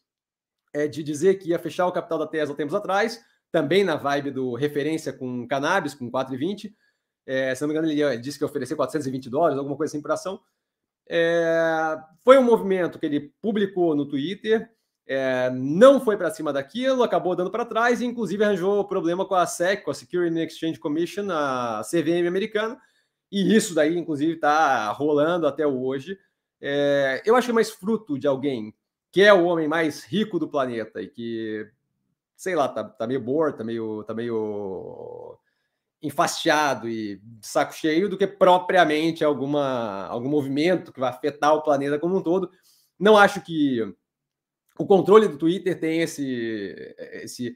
[0.74, 4.32] é, de dizer que ia fechar o capital da Tesla tempos atrás, também na vibe
[4.32, 6.74] do referência com cannabis, com 4,20.
[7.28, 9.92] É, se não me engano, ele, ele disse que ia oferecer 420 dólares, alguma coisa
[9.92, 10.42] assim por ação.
[11.10, 14.70] É, foi um movimento que ele publicou no Twitter,
[15.08, 19.36] é, não foi para cima daquilo, acabou dando para trás e, inclusive, arranjou problema com
[19.36, 22.80] a SEC, com a Security and Exchange Commission, a CVM americana,
[23.32, 26.18] e isso daí, inclusive, está rolando até hoje.
[26.62, 28.74] É, eu acho é mais fruto de alguém
[29.12, 31.70] que é o homem mais rico do planeta e que,
[32.36, 35.38] sei lá, tá, tá meio bored, tá meio, tá meio
[36.02, 42.00] enfastiado e saco cheio do que propriamente alguma, algum movimento que vai afetar o planeta
[42.00, 42.50] como um todo.
[43.00, 43.82] Não acho que
[44.78, 47.56] o controle do Twitter tem esse, esse,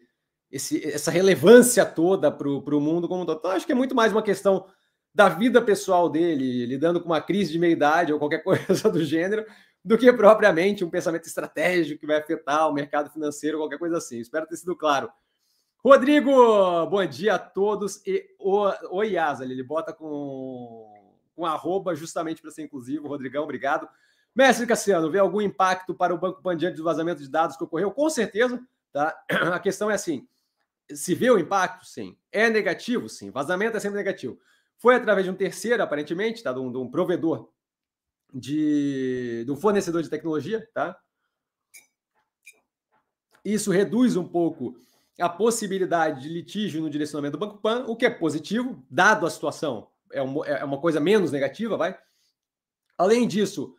[0.52, 3.40] esse essa relevância toda para o mundo como um todo.
[3.40, 4.68] Então, acho que é muito mais uma questão
[5.14, 9.46] da vida pessoal dele, lidando com uma crise de meia-idade ou qualquer coisa do gênero,
[9.84, 14.20] do que propriamente um pensamento estratégico que vai afetar o mercado financeiro, qualquer coisa assim.
[14.20, 15.10] Espero ter sido claro.
[15.86, 18.02] Rodrigo, bom dia a todos.
[18.08, 23.08] E o, o ele bota com, com arroba justamente para ser inclusivo.
[23.08, 23.88] Rodrigão, obrigado.
[24.34, 27.64] Mestre Cassiano, vê algum impacto para o Banco Pan diante do vazamento de dados que
[27.64, 27.92] ocorreu?
[27.92, 28.60] Com certeza,
[28.92, 29.16] tá?
[29.54, 30.28] A questão é assim:
[30.92, 32.18] se vê o impacto, sim.
[32.32, 33.30] É negativo, sim.
[33.30, 34.40] Vazamento é sempre negativo.
[34.78, 36.52] Foi através de um terceiro, aparentemente, tá?
[36.52, 37.52] De um, de um provedor
[38.34, 41.00] de, de um fornecedor de tecnologia, tá?
[43.46, 44.76] Isso reduz um pouco
[45.20, 49.30] a possibilidade de litígio no direcionamento do Banco Pan, o que é positivo, dado a
[49.30, 51.98] situação, é, é uma coisa menos negativa, vai.
[52.98, 53.76] Além disso,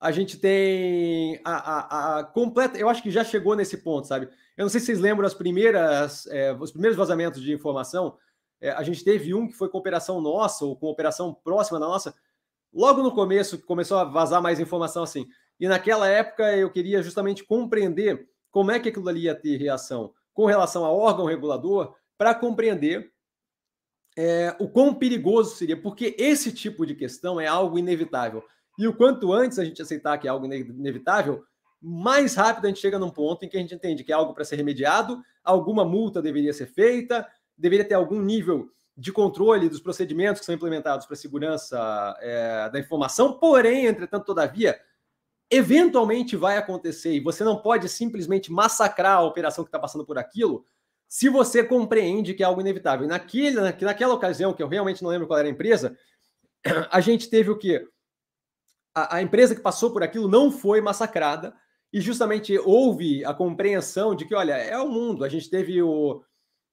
[0.00, 2.78] a gente tem a, a, a, completa.
[2.78, 4.28] Eu acho que já chegou nesse ponto, sabe?
[4.56, 8.16] Eu não sei se vocês lembram as primeiras, é, os primeiros vazamentos de informação.
[8.60, 11.86] É, a gente teve um que foi com operação nossa, ou com operação próxima da
[11.86, 12.14] nossa,
[12.72, 15.26] logo no começo, começou a vazar mais informação assim.
[15.58, 20.12] E naquela época eu queria justamente compreender como é que aquilo ali ia ter reação
[20.34, 23.10] com relação ao órgão regulador, para compreender
[24.16, 28.44] é, o quão perigoso seria, porque esse tipo de questão é algo inevitável.
[28.78, 31.44] E o quanto antes a gente aceitar que é algo inevitável,
[31.80, 34.34] mais rápido a gente chega num ponto em que a gente entende que é algo
[34.34, 39.80] para ser remediado, alguma multa deveria ser feita, deveria ter algum nível de controle dos
[39.80, 44.78] procedimentos que são implementados para a segurança é, da informação, porém, entretanto, todavia,
[45.54, 50.18] eventualmente vai acontecer e você não pode simplesmente massacrar a operação que está passando por
[50.18, 50.64] aquilo
[51.08, 53.06] se você compreende que é algo inevitável.
[53.06, 55.96] Naquele, naquela ocasião, que eu realmente não lembro qual era a empresa,
[56.90, 57.86] a gente teve o quê?
[58.94, 61.54] a, a empresa que passou por aquilo não foi massacrada
[61.92, 65.24] e justamente houve a compreensão de que, olha, é o mundo.
[65.24, 66.22] A gente teve o,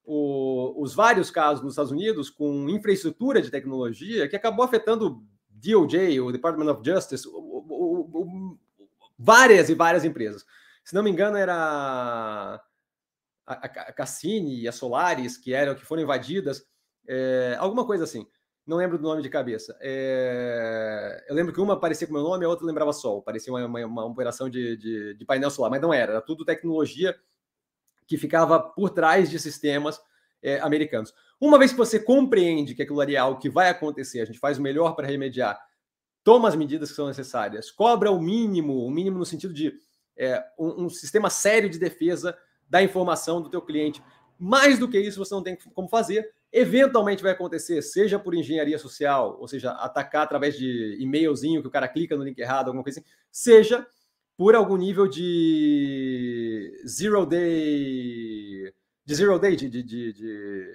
[0.03, 6.19] o, os vários casos nos Estados Unidos com infraestrutura de tecnologia que acabou afetando DOJ,
[6.21, 8.57] o Department of Justice, o, o,
[9.21, 10.45] várias e várias empresas.
[10.83, 12.61] Se não me engano, era
[13.45, 16.63] a, Cassini e a Solaris, que eram que foram invadidas,
[17.07, 18.25] é, alguma coisa assim
[18.65, 19.77] não lembro do nome de cabeça.
[19.81, 21.25] É...
[21.27, 23.21] Eu lembro que uma parecia com o meu nome, a outra lembrava Sol.
[23.21, 26.13] Parecia uma, uma, uma operação de, de, de, painel solar, mas não era.
[26.13, 27.15] Era tudo tecnologia
[28.07, 29.99] que ficava por trás de sistemas
[30.41, 31.13] é, americanos.
[31.39, 34.39] Uma vez que você compreende que aquilo ali é algo que vai acontecer, a gente
[34.39, 35.59] faz o melhor para remediar,
[36.23, 39.73] toma as medidas que são necessárias, cobra o mínimo, o mínimo no sentido de
[40.17, 42.37] é, um, um sistema sério de defesa
[42.69, 44.01] da informação do teu cliente.
[44.37, 48.77] Mais do que isso, você não tem como fazer Eventualmente vai acontecer, seja por engenharia
[48.77, 52.83] social, ou seja, atacar através de e-mailzinho que o cara clica no link errado, alguma
[52.83, 53.87] coisa assim, seja
[54.35, 58.73] por algum nível de zero day,
[59.05, 60.67] de zero day, de, de, de, de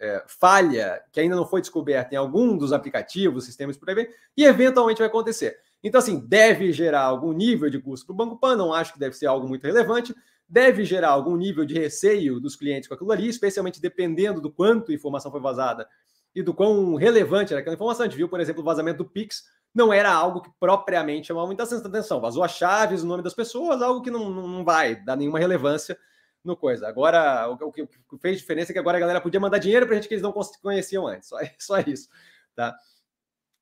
[0.00, 4.44] é, falha que ainda não foi descoberta em algum dos aplicativos, sistemas por aí, e
[4.44, 5.58] eventualmente vai acontecer.
[5.82, 8.98] Então, assim, deve gerar algum nível de custo para o Banco Pan, não acho que
[8.98, 10.14] deve ser algo muito relevante,
[10.48, 14.92] deve gerar algum nível de receio dos clientes com aquilo ali, especialmente dependendo do quanto
[14.92, 15.86] informação foi vazada
[16.34, 18.04] e do quão relevante era aquela informação.
[18.04, 21.46] A gente viu, por exemplo, o vazamento do Pix não era algo que propriamente chamava
[21.46, 22.20] muita atenção.
[22.20, 25.96] Vazou as chaves, o nome das pessoas, algo que não, não vai dar nenhuma relevância
[26.44, 26.88] no coisa.
[26.88, 27.86] Agora, o que
[28.20, 30.32] fez diferença é que agora a galera podia mandar dinheiro para gente que eles não
[30.62, 31.28] conheciam antes.
[31.28, 32.08] Só, só isso,
[32.54, 32.74] tá?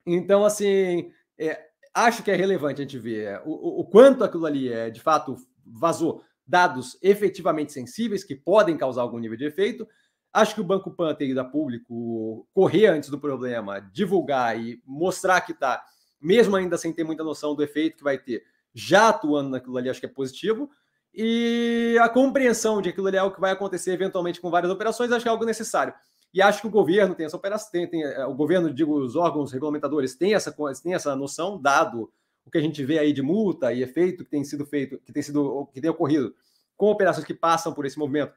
[0.07, 4.47] Então, assim, é, acho que é relevante a gente ver é, o, o, quanto aquilo
[4.47, 5.37] ali é, de fato,
[5.67, 9.87] vazou dados efetivamente sensíveis que podem causar algum nível de efeito.
[10.33, 14.81] Acho que o Banco Pan tem ido a público correr antes do problema, divulgar e
[14.87, 15.83] mostrar que está,
[16.21, 19.91] mesmo ainda sem ter muita noção do efeito que vai ter, já atuando naquilo ali,
[19.91, 20.71] acho que é positivo.
[21.15, 25.11] E a compreensão de aquilo ali é o que vai acontecer eventualmente com várias operações,
[25.11, 25.93] acho que é algo necessário.
[26.33, 29.51] E acho que o governo tem essa operação, tem, tem, o governo, digo, os órgãos
[29.51, 32.13] regulamentadores têm essa, têm essa noção, dado
[32.45, 35.13] o que a gente vê aí de multa e efeito que tem sido feito, que
[35.13, 36.35] tem sido, que tem ocorrido
[36.77, 38.33] com operações que passam por esse movimento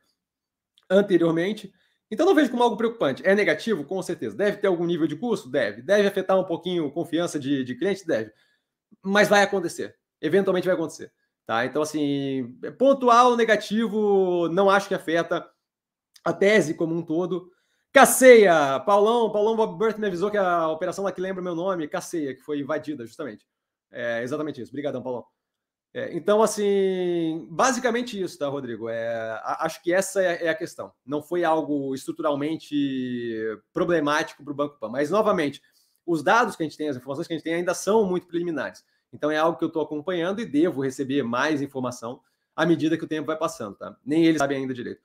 [0.90, 1.74] anteriormente.
[2.10, 3.26] Então não vejo como algo preocupante.
[3.26, 3.86] É negativo?
[3.86, 4.36] Com certeza.
[4.36, 5.50] Deve ter algum nível de custo?
[5.50, 5.82] Deve.
[5.82, 8.06] Deve afetar um pouquinho a confiança de, de cliente?
[8.06, 8.34] Deve.
[9.02, 9.96] Mas vai acontecer.
[10.20, 11.12] Eventualmente vai acontecer.
[11.46, 11.66] Tá?
[11.66, 15.50] Então, assim, pontual, negativo, não acho que afeta
[16.24, 17.52] a tese como um todo.
[17.92, 21.88] Caceia, Paulão, Paulão Bob Burt me avisou que a operação lá que lembra meu nome,
[21.88, 23.46] Caceia, que foi invadida, justamente.
[23.92, 24.72] É exatamente isso.
[24.72, 25.26] Obrigadão, Paulão.
[25.94, 28.88] É, então, assim, basicamente isso, tá, Rodrigo?
[28.88, 30.94] É, acho que essa é, é, a questão.
[31.06, 33.36] Não foi algo estruturalmente
[33.74, 34.88] problemático para o Banco Pan.
[34.88, 35.62] Mas, novamente,
[36.06, 38.28] os dados que a gente tem, as informações que a gente tem ainda são muito
[38.28, 38.86] preliminares.
[39.14, 42.22] Então, é algo que eu estou acompanhando e devo receber mais informação
[42.56, 43.96] à medida que o tempo vai passando, tá?
[44.06, 45.02] Nem eles sabem ainda direito.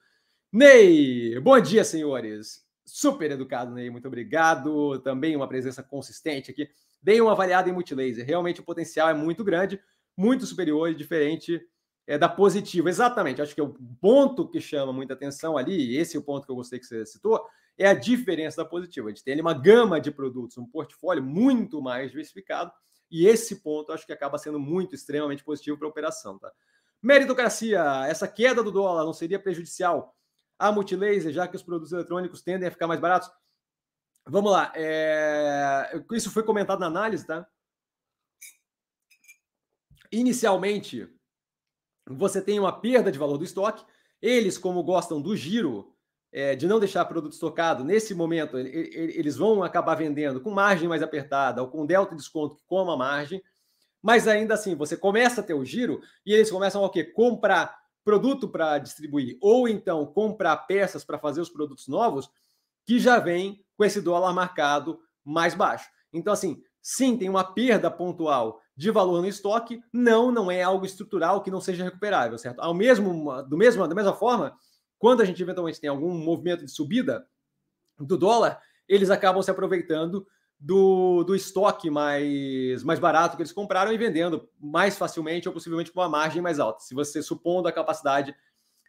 [0.53, 2.65] Ney, bom dia, senhores.
[2.85, 3.91] Super educado, Ney.
[3.91, 4.99] Muito obrigado.
[5.01, 6.69] Também uma presença consistente aqui.
[7.03, 8.25] Dei uma avaliada em multilaser.
[8.25, 9.81] Realmente o potencial é muito grande,
[10.17, 11.61] muito superior e diferente
[12.07, 12.89] é, da positiva.
[12.89, 13.43] Exatamente.
[13.43, 16.53] Acho que é o ponto que chama muita atenção ali, esse é o ponto que
[16.53, 17.45] eu gostei que você citou,
[17.77, 19.09] é a diferença da positiva.
[19.09, 22.73] A gente tem ali uma gama de produtos, um portfólio muito mais diversificado,
[23.11, 26.39] e esse ponto acho que acaba sendo muito, extremamente positivo para a operação.
[26.39, 26.53] Tá?
[27.03, 30.15] Meritocracia, essa queda do dólar não seria prejudicial
[30.59, 33.31] à multilaser, já que os produtos eletrônicos tendem a ficar mais baratos?
[34.27, 34.73] Vamos lá.
[34.75, 36.03] É...
[36.13, 37.47] Isso foi comentado na análise, tá?
[40.11, 41.09] Inicialmente,
[42.09, 43.85] você tem uma perda de valor do estoque.
[44.21, 45.96] Eles, como gostam do giro,
[46.37, 51.03] é, de não deixar produto estocado, nesse momento, eles vão acabar vendendo com margem mais
[51.03, 53.43] apertada ou com delta de desconto que coma a margem.
[54.03, 57.03] Mas ainda assim, você começa a ter o giro e eles começam a o quê?
[57.05, 57.75] Comprar
[58.05, 62.29] produto para distribuir, ou então comprar peças para fazer os produtos novos,
[62.85, 65.89] que já vem com esse dólar marcado mais baixo.
[66.13, 70.85] Então, assim, sim, tem uma perda pontual de valor no estoque, não, não é algo
[70.85, 72.61] estrutural que não seja recuperável, certo?
[72.61, 74.55] Ao mesmo, do mesmo, da mesma forma,
[74.99, 77.27] quando a gente eventualmente tem algum movimento de subida
[77.99, 80.27] do dólar, eles acabam se aproveitando
[80.59, 85.93] do, do estoque mais, mais barato que eles compraram e vendendo mais facilmente ou possivelmente
[85.93, 88.35] com uma margem mais alta, se você supondo a capacidade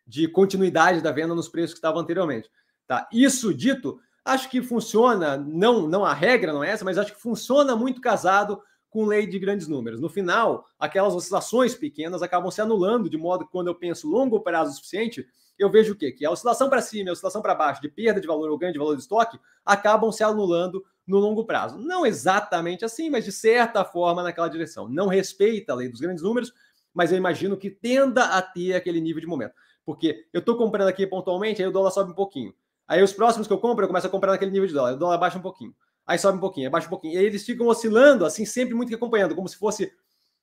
[0.06, 2.50] de continuidade da venda nos preços que estavam anteriormente.
[2.88, 3.08] Tá?
[3.12, 7.22] Isso dito, acho que funciona, não, não a regra não é essa, mas acho que
[7.22, 10.00] funciona muito casado com lei de grandes números.
[10.00, 14.40] No final, aquelas oscilações pequenas acabam se anulando, de modo que quando eu penso longo
[14.40, 15.28] prazo o suficiente,
[15.58, 16.12] eu vejo o quê?
[16.12, 18.58] Que a oscilação para cima e a oscilação para baixo, de perda de valor ou
[18.58, 21.78] ganho de valor de estoque, acabam se anulando no longo prazo.
[21.78, 24.88] Não exatamente assim, mas de certa forma naquela direção.
[24.88, 26.54] Não respeita a lei dos grandes números,
[26.94, 29.54] mas eu imagino que tenda a ter aquele nível de momento.
[29.86, 32.54] Porque eu estou comprando aqui pontualmente, aí o dólar sobe um pouquinho.
[32.88, 34.94] Aí os próximos que eu compro, eu começo a comprar naquele nível de dólar.
[34.94, 35.74] O dólar baixa um pouquinho.
[36.06, 37.16] Aí sobe um pouquinho, baixa um pouquinho.
[37.16, 39.92] E aí eles ficam oscilando, assim, sempre muito acompanhando, como se fosse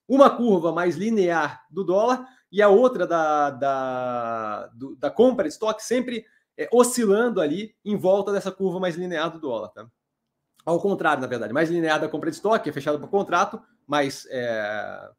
[0.06, 5.54] uma curva mais linear do dólar e a outra da, da, do, da compra de
[5.54, 6.24] estoque sempre
[6.56, 9.70] é, oscilando ali em volta dessa curva mais linear do dólar.
[9.70, 9.88] Tá?
[10.64, 14.24] Ao contrário, na verdade, mais linear da compra de estoque, é fechada por contrato, mas.
[14.30, 15.10] É...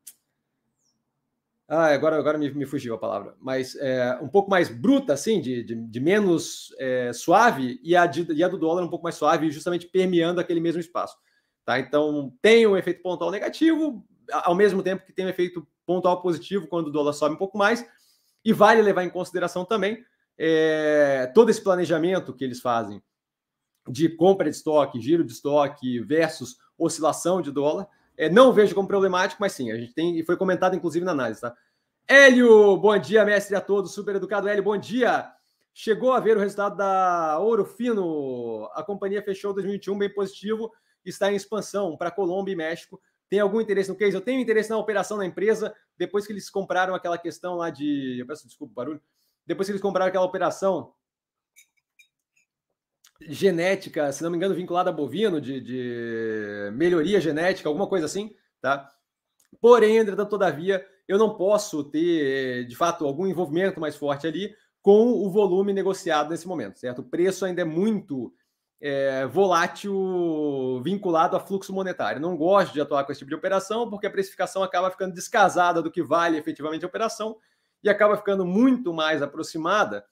[1.67, 3.35] Ah, agora, agora me, me fugiu a palavra.
[3.41, 8.05] Mas é, um pouco mais bruta, assim, de, de, de menos é, suave, e a,
[8.05, 11.17] de, e a do dólar um pouco mais suave, justamente permeando aquele mesmo espaço.
[11.65, 11.79] Tá?
[11.79, 16.67] Então, tem um efeito pontual negativo, ao mesmo tempo que tem um efeito pontual positivo
[16.67, 17.85] quando o dólar sobe um pouco mais.
[18.43, 20.03] E vale levar em consideração também
[20.37, 23.01] é, todo esse planejamento que eles fazem
[23.87, 27.87] de compra de estoque, giro de estoque versus oscilação de dólar.
[28.17, 31.11] É, não vejo como problemático, mas sim, a gente tem, e foi comentado inclusive na
[31.11, 31.55] análise, tá?
[32.07, 35.31] Hélio, bom dia, mestre a todos, super educado Hélio, bom dia.
[35.73, 38.69] Chegou a ver o resultado da Ouro Fino.
[38.73, 40.71] A companhia fechou 2021 bem positivo,
[41.03, 43.01] está em expansão para Colômbia e México.
[43.35, 44.15] Tem algum interesse no case?
[44.15, 48.17] Eu tenho interesse na operação da empresa, depois que eles compraram aquela questão lá de.
[48.17, 49.01] Eu peço desculpa, barulho.
[49.45, 50.93] Depois que eles compraram aquela operação
[53.19, 58.33] genética, se não me engano, vinculada a bovino, de, de melhoria genética, alguma coisa assim,
[58.61, 58.89] tá?
[59.59, 65.11] Porém, entretanto, todavia, eu não posso ter, de fato, algum envolvimento mais forte ali com
[65.11, 66.99] o volume negociado nesse momento, certo?
[66.99, 68.33] O preço ainda é muito
[68.87, 72.21] é, volátil vinculado a fluxo monetário.
[72.21, 75.81] Não gosto de atuar com esse tipo de operação porque a precificação acaba ficando descasada
[75.81, 77.35] do que vale efetivamente a operação
[77.83, 80.05] e acaba ficando muito mais aproximada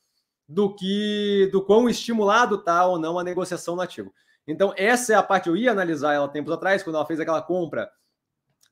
[0.50, 4.12] do que do quão estimulado está ou não a negociação no ativo.
[4.48, 7.44] Então, essa é a parte eu ia analisar ela tempos atrás, quando ela fez aquela
[7.44, 7.92] compra.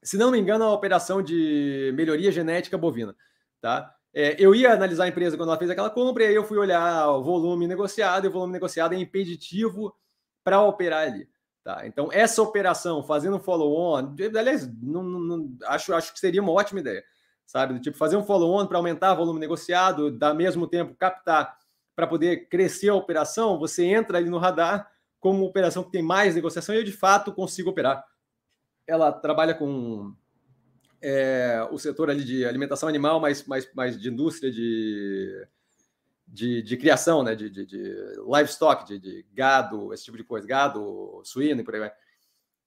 [0.01, 3.15] Se não me engano, a operação de melhoria genética bovina.
[3.61, 3.93] Tá?
[4.13, 6.57] É, eu ia analisar a empresa quando ela fez aquela compra, e aí eu fui
[6.57, 9.95] olhar o volume negociado, e o volume negociado é impeditivo
[10.43, 11.29] para operar ali.
[11.63, 11.85] Tá?
[11.85, 17.03] Então, essa operação, fazendo follow-on, aliás, não, não, acho, acho que seria uma ótima ideia,
[17.45, 17.79] sabe?
[17.79, 21.57] Tipo, fazer um follow-on para aumentar o volume negociado, ao mesmo tempo captar
[21.95, 24.89] para poder crescer a operação, você entra ali no radar
[25.19, 28.03] como operação que tem mais negociação e eu, de fato, consigo operar.
[28.87, 30.15] Ela trabalha com
[31.01, 35.47] é, o setor ali de alimentação animal, mas mais, mais de indústria de,
[36.27, 37.35] de, de criação, né?
[37.35, 37.95] de, de, de
[38.25, 41.91] livestock, de, de, gado, esse tipo de coisa, gado, suíno e por aí vai.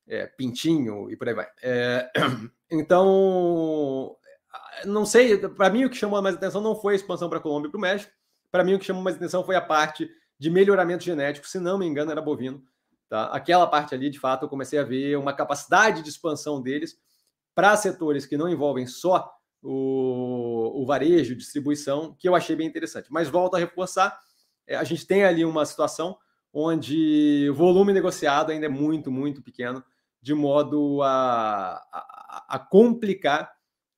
[0.06, 1.48] É, pintinho e por aí vai.
[1.62, 2.10] É,
[2.70, 4.16] então,
[4.84, 7.40] não sei, para mim o que chamou mais atenção não foi a expansão para a
[7.40, 8.12] Colômbia e para o México,
[8.54, 10.08] para mim, o que chamou mais atenção foi a parte
[10.38, 12.62] de melhoramento genético, se não me engano, era bovino.
[13.08, 13.24] Tá?
[13.26, 16.96] Aquela parte ali, de fato, eu comecei a ver uma capacidade de expansão deles
[17.54, 19.30] para setores que não envolvem só
[19.62, 23.08] o, o varejo, distribuição, que eu achei bem interessante.
[23.10, 24.18] Mas volto a reforçar,
[24.66, 26.18] é, a gente tem ali uma situação
[26.52, 29.82] onde o volume negociado ainda é muito, muito pequeno,
[30.20, 33.52] de modo a, a, a complicar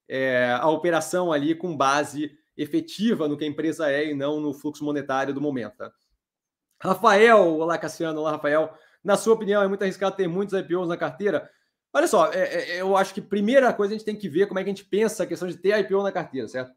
[0.08, 4.54] é, a operação ali com base efetiva no que a empresa é e não no
[4.54, 5.76] fluxo monetário do momento.
[5.76, 5.92] Tá?
[6.80, 8.72] Rafael, olá Cassiano, olá Rafael.
[9.04, 11.48] Na sua opinião, é muito arriscado ter muitos IPOs na carteira?
[11.96, 14.58] Olha só, é, é, eu acho que primeira coisa a gente tem que ver como
[14.58, 16.70] é que a gente pensa a questão de ter IPO na carteira, certo?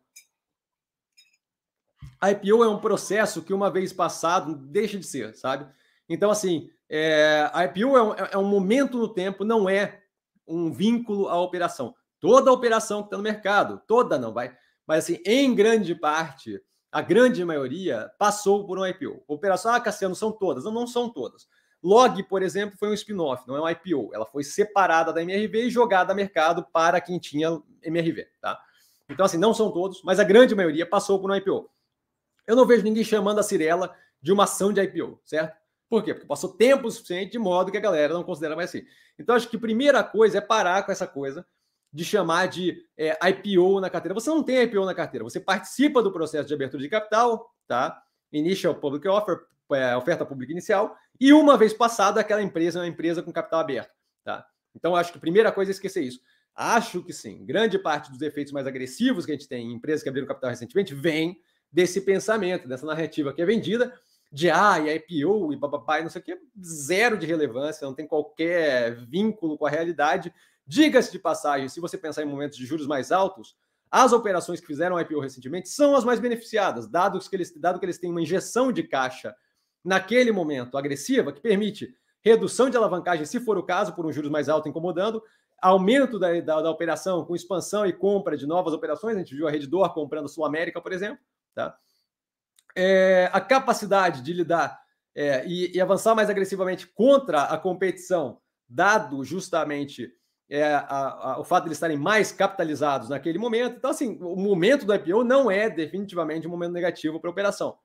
[2.22, 5.70] A IPO é um processo que, uma vez passado, deixa de ser, sabe?
[6.08, 10.02] Então, assim, é, a IPO é um, é um momento no tempo, não é
[10.48, 11.94] um vínculo à operação.
[12.22, 14.56] Toda operação que está no mercado, toda não vai
[14.88, 16.60] mas assim, em grande parte,
[16.92, 19.22] a grande maioria passou por um IPO.
[19.28, 20.64] Operação, ah, Cassiano, são todas.
[20.64, 21.46] Não, não são todas.
[21.82, 24.12] Log, por exemplo, foi um spin-off, não é um IPO.
[24.14, 28.60] Ela foi separada da MRV e jogada a mercado para quem tinha MRV, tá?
[29.10, 31.70] Então, assim, não são todos, mas a grande maioria passou por um IPO.
[32.46, 35.58] Eu não vejo ninguém chamando a Cirela de uma ação de IPO, certo?
[35.90, 36.14] Por quê?
[36.14, 38.86] Porque passou tempo suficiente de modo que a galera não considera mais assim.
[39.18, 41.46] Então, acho que a primeira coisa é parar com essa coisa
[41.92, 44.14] de chamar de é, IPO na carteira.
[44.14, 48.00] Você não tem IPO na carteira, você participa do processo de abertura de capital, tá?
[48.32, 49.40] Initial Public Offer,
[49.76, 53.60] é, oferta pública inicial, e uma vez passada, aquela empresa é uma empresa com capital
[53.60, 53.94] aberto,
[54.24, 54.46] tá?
[54.76, 56.22] Então, acho que a primeira coisa é esquecer isso.
[56.56, 60.04] Acho que sim, grande parte dos efeitos mais agressivos que a gente tem em empresas
[60.04, 61.40] que abriram capital recentemente vem
[61.72, 63.94] desse pensamento, dessa narrativa que é vendida,
[64.32, 68.06] de ah, e IPO e papai, não sei o que, zero de relevância, não tem
[68.06, 70.34] qualquer vínculo com a realidade.
[70.68, 73.56] Diga-se de passagem, se você pensar em momentos de juros mais altos,
[73.90, 77.86] as operações que fizeram IPO recentemente são as mais beneficiadas, dado que eles, dado que
[77.86, 79.36] eles têm uma injeção de caixa
[79.84, 84.30] naquele momento agressiva, que permite redução de alavancagem, se for o caso, por um juros
[84.30, 85.24] mais alto incomodando,
[85.62, 89.16] aumento da, da, da operação com expansão e compra de novas operações.
[89.16, 91.20] A gente viu a Redditor comprando Sul América, por exemplo.
[91.54, 91.76] Tá?
[92.76, 94.80] é, a capacidade de lidar
[95.16, 100.12] é, e, e, avançar mais agressivamente contra a competição, dado justamente
[100.50, 103.78] é, a, a, o fato de eles estarem mais capitalizados naquele momento.
[103.78, 107.78] Então, assim, o momento do IPO não é definitivamente um momento negativo para a operação.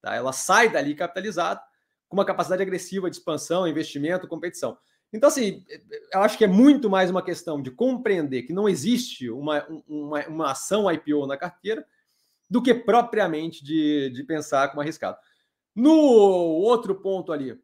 [0.00, 0.14] Tá?
[0.14, 1.60] Ela sai dali capitalizada,
[2.08, 4.76] com uma capacidade agressiva de expansão, investimento, competição.
[5.12, 5.64] Então, assim,
[6.12, 10.26] eu acho que é muito mais uma questão de compreender que não existe uma, uma,
[10.26, 11.84] uma ação IPO na carteira,
[12.48, 15.16] do que propriamente de, de pensar como arriscado.
[15.74, 17.56] No outro ponto ali,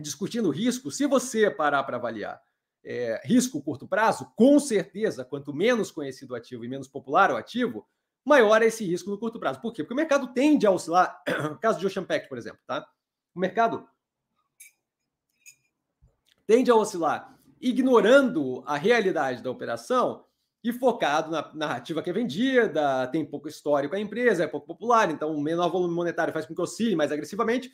[0.00, 2.40] discutindo risco, se você parar para avaliar
[2.84, 7.36] é, risco curto prazo, com certeza, quanto menos conhecido o ativo e menos popular o
[7.36, 7.86] ativo,
[8.24, 9.60] maior é esse risco no curto prazo.
[9.60, 9.82] Por quê?
[9.82, 11.22] Porque o mercado tende a oscilar,
[11.60, 12.86] caso de Ocean Pact, por exemplo, tá?
[13.34, 13.88] O mercado
[16.46, 20.24] tende a oscilar ignorando a realidade da operação
[20.64, 25.10] e focado na narrativa que é vendida, tem pouco histórico a empresa, é pouco popular,
[25.10, 27.72] então o menor volume monetário faz com que oscile mais agressivamente.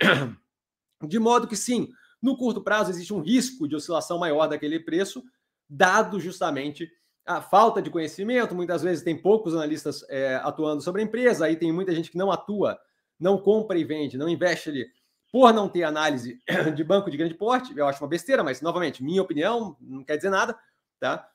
[1.06, 1.90] De modo que, sim,
[2.22, 5.22] no curto prazo existe um risco de oscilação maior daquele preço,
[5.68, 6.90] dado justamente
[7.26, 8.54] a falta de conhecimento.
[8.54, 12.18] Muitas vezes tem poucos analistas é, atuando sobre a empresa, aí tem muita gente que
[12.18, 12.78] não atua,
[13.18, 14.86] não compra e vende, não investe ali,
[15.32, 16.40] por não ter análise
[16.74, 17.76] de banco de grande porte.
[17.76, 20.56] Eu acho uma besteira, mas, novamente, minha opinião, não quer dizer nada,
[21.00, 21.28] tá?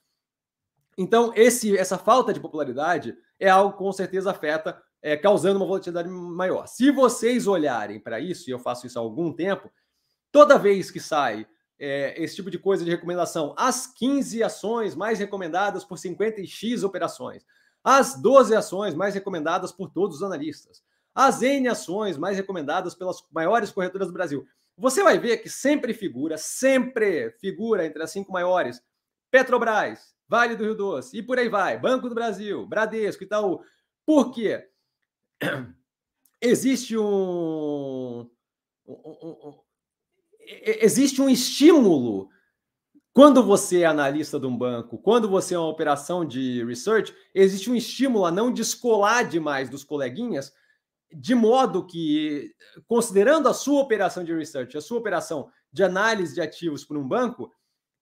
[0.97, 5.65] Então, esse, essa falta de popularidade é algo que com certeza afeta, é, causando uma
[5.65, 6.67] volatilidade maior.
[6.67, 9.71] Se vocês olharem para isso, e eu faço isso há algum tempo,
[10.31, 11.47] toda vez que sai
[11.79, 17.45] é, esse tipo de coisa de recomendação, as 15 ações mais recomendadas por 50x operações,
[17.83, 20.83] as 12 ações mais recomendadas por todos os analistas,
[21.15, 24.45] as N ações mais recomendadas pelas maiores corretoras do Brasil.
[24.77, 28.81] Você vai ver que sempre figura, sempre figura entre as cinco maiores
[29.31, 31.77] Petrobras, Vale do Rio Doce, e por aí vai.
[31.77, 33.61] Banco do Brasil, Bradesco, Itaú.
[34.05, 34.67] Por quê?
[36.41, 38.29] Existe um,
[38.85, 39.59] um, um, um
[40.49, 42.29] existe um estímulo
[43.13, 47.69] quando você é analista de um banco, quando você é uma operação de research, existe
[47.69, 50.53] um estímulo a não descolar demais dos coleguinhas,
[51.11, 52.53] de modo que,
[52.87, 57.07] considerando a sua operação de research, a sua operação de análise de ativos por um
[57.07, 57.51] banco,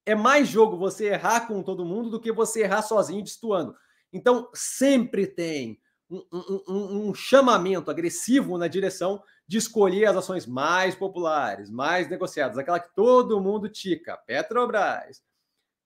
[0.04, 3.74] é mais jogo você errar com todo mundo do que você errar sozinho destoando.
[4.12, 5.80] Então, sempre tem
[6.10, 12.56] um, um, um, chamamento agressivo na direção de escolher as ações mais populares, mais negociadas,
[12.56, 14.16] aquela que todo mundo tica.
[14.16, 15.22] Petrobras,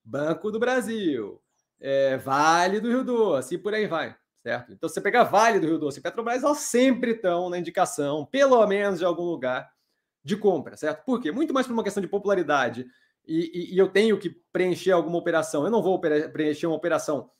[0.05, 1.41] Banco do Brasil,
[1.81, 4.73] é, Vale do Rio Doce e por aí vai, certo?
[4.73, 8.65] Então, você pegar Vale do Rio Doce e Petrobras, elas sempre estão na indicação, pelo
[8.67, 9.71] menos de algum lugar,
[10.25, 11.05] de compra, certo?
[11.05, 11.33] Por quê?
[11.33, 12.87] Muito mais por uma questão de popularidade
[13.27, 17.31] e, e, e eu tenho que preencher alguma operação, eu não vou preencher uma operação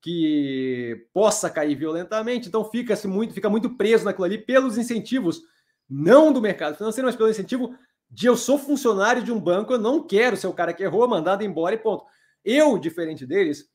[0.00, 5.42] que possa cair violentamente, então fica-se muito, fica muito preso naquilo ali pelos incentivos,
[5.88, 7.74] não do mercado financeiro, mas pelo incentivo
[8.10, 11.06] de eu sou funcionário de um banco, eu não quero ser o cara que errou,
[11.06, 12.04] mandado embora e ponto.
[12.44, 13.70] Eu, diferente deles,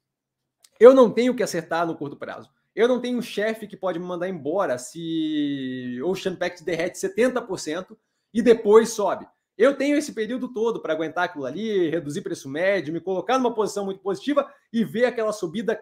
[0.79, 2.49] eu não tenho que acertar no curto prazo.
[2.75, 7.95] Eu não tenho um chefe que pode me mandar embora se Ocean Pact derrete 70%
[8.33, 9.25] e depois sobe.
[9.57, 13.53] Eu tenho esse período todo para aguentar aquilo ali, reduzir preço médio, me colocar numa
[13.53, 15.75] posição muito positiva e ver aquela subida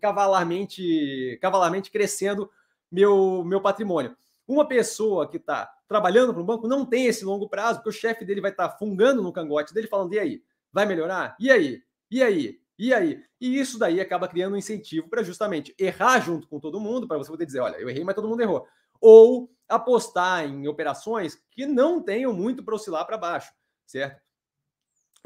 [0.00, 2.48] cavalarmente, cavalarmente crescendo
[2.90, 4.16] meu, meu patrimônio.
[4.46, 7.92] Uma pessoa que está trabalhando para um banco não tem esse longo prazo, porque o
[7.92, 10.42] chefe dele vai estar tá fungando no cangote dele, falando: e aí?
[10.72, 11.36] Vai melhorar?
[11.40, 11.82] E aí?
[12.08, 12.60] E aí?
[12.78, 13.22] E aí?
[13.40, 17.18] E isso daí acaba criando um incentivo para justamente errar junto com todo mundo, para
[17.18, 18.66] você poder dizer: olha, eu errei, mas todo mundo errou.
[19.00, 23.52] Ou apostar em operações que não tenham muito para oscilar para baixo,
[23.86, 24.20] certo?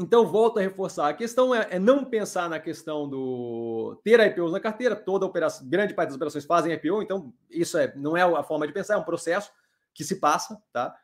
[0.00, 1.08] Então, volto a reforçar.
[1.08, 4.96] A questão é, é, não pensar na questão do ter IPOs na carteira.
[4.96, 8.66] Toda operação, grande parte das operações fazem IPO, então isso é, não é a forma
[8.66, 9.52] de pensar, é um processo
[9.92, 10.96] que se passa, tá?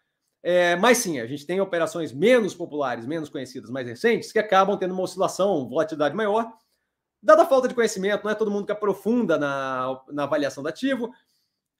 [0.42, 4.78] É, mas sim, a gente tem operações menos populares, menos conhecidas, mais recentes, que acabam
[4.78, 6.50] tendo uma oscilação, volatilidade maior,
[7.22, 10.68] dada a falta de conhecimento, não é todo mundo que aprofunda na, na avaliação do
[10.68, 11.10] ativo.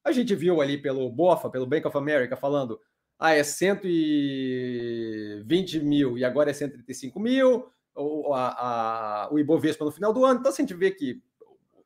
[0.07, 2.81] A gente viu ali pelo BOFA, pelo Bank of America, falando
[3.19, 9.91] ah, é 120 mil e agora é 135 mil, o, a, a, o Ibovespa no
[9.91, 10.39] final do ano.
[10.39, 11.21] Então, a gente vê que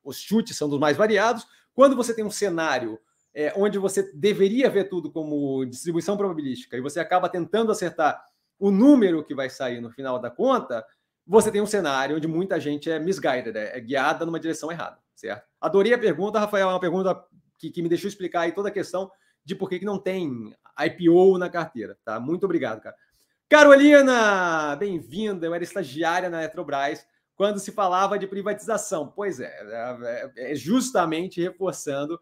[0.03, 1.47] os chutes são dos mais variados.
[1.73, 2.99] Quando você tem um cenário
[3.33, 8.23] é, onde você deveria ver tudo como distribuição probabilística e você acaba tentando acertar
[8.59, 10.85] o número que vai sair no final da conta,
[11.25, 14.99] você tem um cenário onde muita gente é misguided, é, é guiada numa direção errada,
[15.15, 15.49] certo?
[15.59, 17.19] Adorei a pergunta, Rafael, é uma pergunta
[17.61, 19.11] que, que me deixou explicar aí toda a questão
[19.45, 22.19] de por que, que não tem IPO na carteira, tá?
[22.19, 22.95] Muito obrigado, cara.
[23.47, 25.45] Carolina, bem-vinda.
[25.45, 27.05] Eu era estagiária na Eletrobras
[27.35, 29.13] quando se falava de privatização.
[29.15, 32.19] Pois é, é, é, justamente reforçando,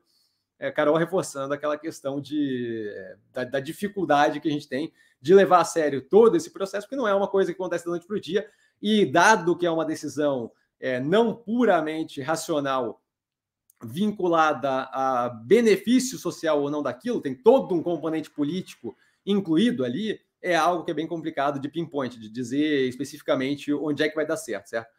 [0.58, 2.92] é, Carol reforçando aquela questão de,
[3.32, 6.96] da, da, dificuldade que a gente tem de levar a sério todo esse processo, porque
[6.96, 8.50] não é uma coisa que acontece da noite para o dia,
[8.82, 13.02] e dado que é uma decisão é, não puramente racional
[13.84, 20.56] vinculada a benefício social ou não daquilo, tem todo um componente político incluído ali, é
[20.56, 24.38] algo que é bem complicado de pinpoint, de dizer especificamente onde é que vai dar
[24.38, 24.90] certo, certo?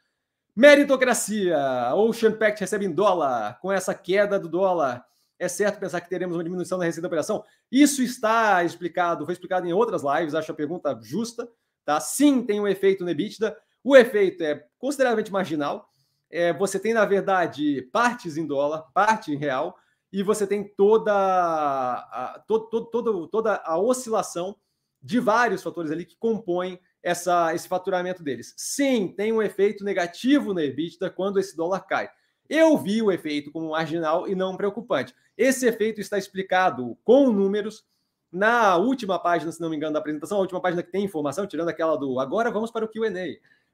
[0.55, 1.57] Meritocracia.
[1.95, 3.59] Ocean Pact recebe em dólar.
[3.61, 5.05] Com essa queda do dólar,
[5.39, 7.45] é certo pensar que teremos uma diminuição na receita da operação?
[7.73, 11.49] Isso está explicado, foi explicado em outras lives, acho a pergunta justa.
[11.85, 11.99] Tá?
[11.99, 13.57] Sim, tem um efeito no EBITDA.
[13.83, 15.90] O efeito é consideravelmente marginal
[16.31, 19.77] é, você tem, na verdade, partes em dólar, parte em real,
[20.13, 24.57] e você tem toda a, todo, toda a oscilação
[25.03, 28.55] de vários fatores ali que compõem essa, esse faturamento deles.
[28.57, 32.11] Sim, tem um efeito negativo na EBITDA quando esse dólar cai.
[32.49, 35.15] Eu vi o efeito como marginal e não preocupante.
[35.37, 37.85] Esse efeito está explicado com números
[38.31, 41.47] na última página, se não me engano, da apresentação, a última página que tem informação,
[41.47, 43.11] tirando aquela do agora vamos para o QA.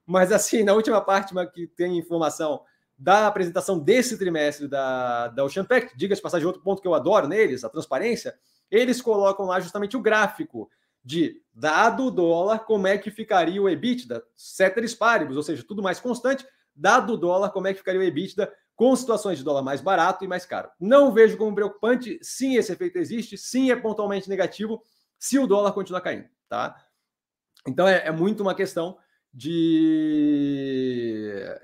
[0.06, 2.62] Mas, assim, na última parte que tem informação
[2.96, 7.28] da apresentação desse trimestre da, da Ocean Pact, diga-se passagem, outro ponto que eu adoro
[7.28, 8.34] neles, a transparência,
[8.70, 10.70] eles colocam lá justamente o gráfico
[11.04, 15.82] de dado o dólar, como é que ficaria o EBITDA, ceteris paribus, ou seja, tudo
[15.82, 19.62] mais constante, dado o dólar, como é que ficaria o EBITDA com situações de dólar
[19.62, 20.68] mais barato e mais caro.
[20.78, 24.82] Não vejo como preocupante, sim, esse efeito existe, sim, é pontualmente negativo,
[25.18, 26.76] se o dólar continuar caindo, tá?
[27.66, 28.98] Então é, é muito uma questão
[29.32, 31.04] de,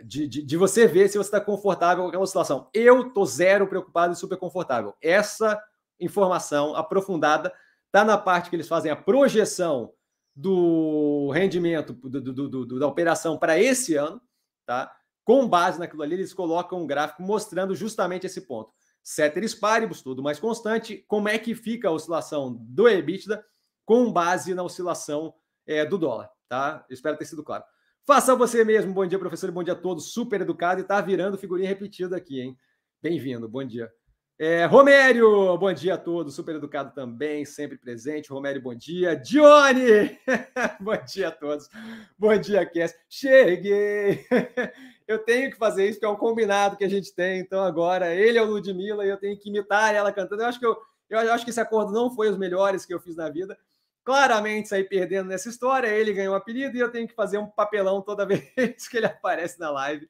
[0.04, 2.68] de, de, de, você ver se você está confortável com aquela situação.
[2.74, 4.94] Eu tô zero preocupado e super confortável.
[5.00, 5.58] Essa
[5.98, 7.52] informação aprofundada
[7.86, 9.92] está na parte que eles fazem a projeção
[10.34, 14.20] do rendimento do, do, do, da operação para esse ano,
[14.66, 14.94] tá?
[15.24, 18.72] Com base naquilo ali, eles colocam um gráfico mostrando justamente esse ponto.
[19.02, 21.04] Ceteris paribus, tudo mais constante.
[21.06, 23.44] Como é que fica a oscilação do EBITDA
[23.84, 25.34] com base na oscilação
[25.66, 26.30] é, do dólar?
[26.52, 26.84] Tá?
[26.90, 27.64] Espero ter sido claro.
[28.06, 28.92] Faça você mesmo.
[28.92, 30.12] Bom dia, professor, bom dia a todos.
[30.12, 32.58] Super educado e tá virando figurinha repetida aqui, hein?
[33.02, 33.90] Bem-vindo, bom dia.
[34.38, 36.34] É, Romério, bom dia a todos.
[36.34, 38.28] Super educado também, sempre presente.
[38.28, 39.16] Romério, bom dia.
[39.16, 40.18] Dione,
[40.78, 41.70] bom dia a todos.
[42.18, 42.94] Bom dia, Cass.
[43.08, 44.26] Cheguei.
[45.08, 47.40] Eu tenho que fazer isso, porque é um combinado que a gente tem.
[47.40, 50.42] Então, agora, ele é o Ludmilla e eu tenho que imitar ela cantando.
[50.42, 50.76] Eu acho que, eu,
[51.10, 53.58] eu acho que esse acordo não foi os melhores que eu fiz na vida,
[54.04, 55.88] claramente sair perdendo nessa história.
[55.88, 59.06] Ele ganhou o apelido e eu tenho que fazer um papelão toda vez que ele
[59.06, 60.08] aparece na live.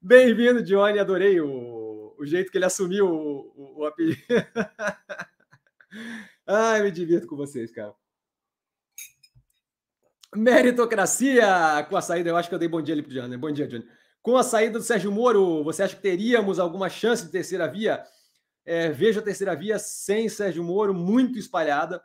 [0.00, 0.98] Bem-vindo, Johnny.
[0.98, 4.20] Adorei o, o jeito que ele assumiu o, o, o apelido.
[6.46, 7.94] Ai, me divirto com vocês, cara.
[10.34, 12.30] Meritocracia com a saída.
[12.30, 13.36] Eu acho que eu dei bom dia ali pro Johnny.
[13.36, 13.84] Bom dia, Johnny.
[14.22, 18.04] Com a saída do Sérgio Moro, você acha que teríamos alguma chance de terceira via?
[18.64, 22.00] É, vejo a terceira via sem Sérgio Moro muito espalhada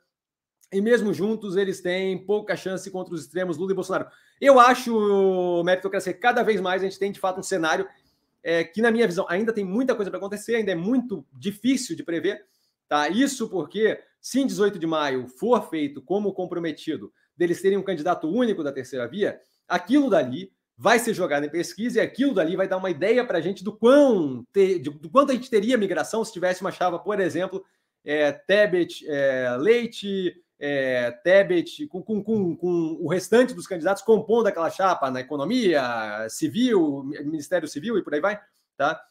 [0.71, 4.07] e mesmo juntos eles têm pouca chance contra os extremos Lula e Bolsonaro.
[4.39, 7.87] Eu acho, meritocracia, cada vez mais a gente tem de fato um cenário
[8.43, 11.95] é, que, na minha visão, ainda tem muita coisa para acontecer, ainda é muito difícil
[11.95, 12.45] de prever.
[12.87, 13.09] Tá?
[13.09, 18.29] Isso porque, se em 18 de maio for feito como comprometido deles terem um candidato
[18.29, 22.67] único da terceira via, aquilo dali vai ser jogado em pesquisa e aquilo dali vai
[22.67, 26.23] dar uma ideia para a gente do, quão ter, do quanto a gente teria migração
[26.23, 27.63] se tivesse uma chava, por exemplo,
[28.03, 34.47] é, Tebet, é, Leite, é, Tebet, com, com, com, com, o restante dos candidatos compondo
[34.47, 38.39] aquela chapa na economia, civil, Ministério Civil e por aí vai,
[38.77, 39.01] tá?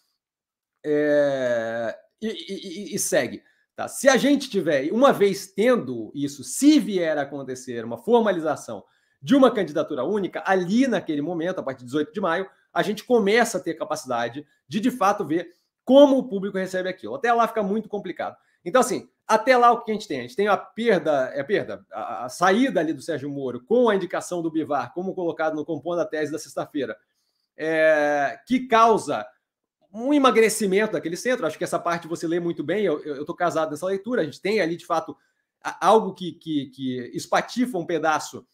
[0.84, 3.42] É, e, e, e, segue.
[3.74, 3.88] Tá?
[3.88, 8.84] Se a gente tiver, uma vez tendo isso, se vier a acontecer uma formalização
[9.20, 13.04] de uma candidatura única, ali naquele momento, a partir de 18 de maio, a gente
[13.04, 15.52] começa a ter capacidade de, de fato, ver
[15.84, 17.14] como o público recebe aquilo.
[17.14, 18.36] Até lá fica muito complicado.
[18.64, 20.20] Então, assim, até lá o que a gente tem?
[20.20, 23.62] A gente tem a perda, é a perda, a, a saída ali do Sérgio Moro
[23.64, 26.96] com a indicação do Bivar, como colocado no compondo da tese da sexta-feira,
[27.56, 29.26] é, que causa
[29.92, 31.46] um emagrecimento daquele centro.
[31.46, 32.84] Acho que essa parte você lê muito bem.
[32.84, 34.22] Eu estou casado nessa leitura.
[34.22, 35.16] A gente tem ali, de fato,
[35.80, 38.44] algo que, que, que espatifa um pedaço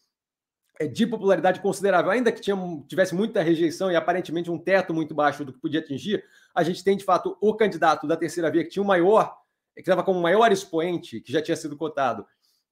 [0.79, 2.55] é, de popularidade considerável, ainda que tinha,
[2.87, 6.23] tivesse muita rejeição e aparentemente um teto muito baixo do que podia atingir.
[6.53, 9.40] A gente tem, de fato, o candidato da terceira via que tinha o maior,
[9.75, 12.25] que estava como o maior expoente, que já tinha sido cotado,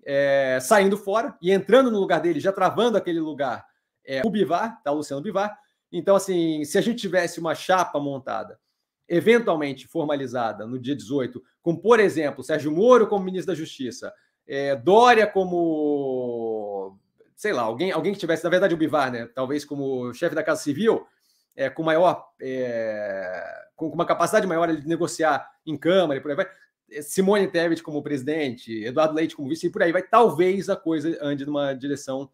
[0.05, 3.65] é, saindo fora e entrando no lugar dele, já travando aquele lugar,
[4.05, 5.57] é, o Bivar, tá, o Luciano Bivar.
[5.91, 8.59] Então, assim, se a gente tivesse uma chapa montada,
[9.07, 14.13] eventualmente formalizada no dia 18, com, por exemplo, Sérgio Moro como ministro da Justiça,
[14.47, 16.97] é, Dória como,
[17.35, 19.27] sei lá, alguém, alguém que tivesse, na verdade, o Bivar, né?
[19.33, 21.05] Talvez como chefe da Casa Civil,
[21.55, 23.43] é, com maior, é,
[23.75, 26.47] com uma capacidade maior de negociar em Câmara e por aí vai.
[27.01, 30.03] Simone Tebet como presidente, Eduardo Leite como vice e por aí vai.
[30.03, 32.29] Talvez a coisa ande numa direção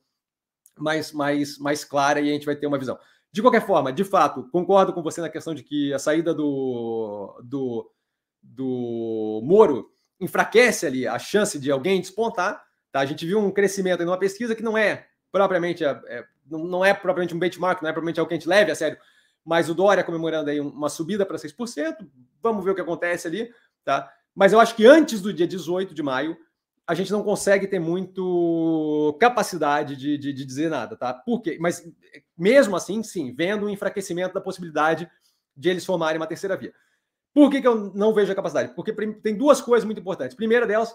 [0.78, 2.98] mais, mais, mais clara e a gente vai ter uma visão.
[3.32, 7.38] De qualquer forma, de fato, concordo com você na questão de que a saída do,
[7.44, 7.92] do,
[8.42, 9.90] do Moro
[10.20, 12.64] enfraquece ali a chance de alguém despontar.
[12.92, 13.02] Tá?
[13.02, 16.86] A gente viu um crescimento em uma pesquisa que não é propriamente é, é, não
[16.86, 18.98] é propriamente um benchmark, não é propriamente algo que a gente leve a sério,
[19.44, 22.08] mas o Dória comemorando aí uma subida para 6%.
[22.42, 23.52] Vamos ver o que acontece ali,
[23.84, 24.10] tá?
[24.36, 26.38] Mas eu acho que antes do dia 18 de maio,
[26.86, 31.14] a gente não consegue ter muito capacidade de, de, de, dizer nada, tá?
[31.14, 31.58] Por quê?
[31.60, 31.84] Mas
[32.38, 35.10] mesmo assim, sim, vendo o enfraquecimento da possibilidade
[35.56, 36.74] de eles formarem uma terceira via.
[37.34, 38.74] Por que, que eu não vejo a capacidade?
[38.76, 40.36] Porque tem duas coisas muito importantes.
[40.36, 40.94] Primeira delas,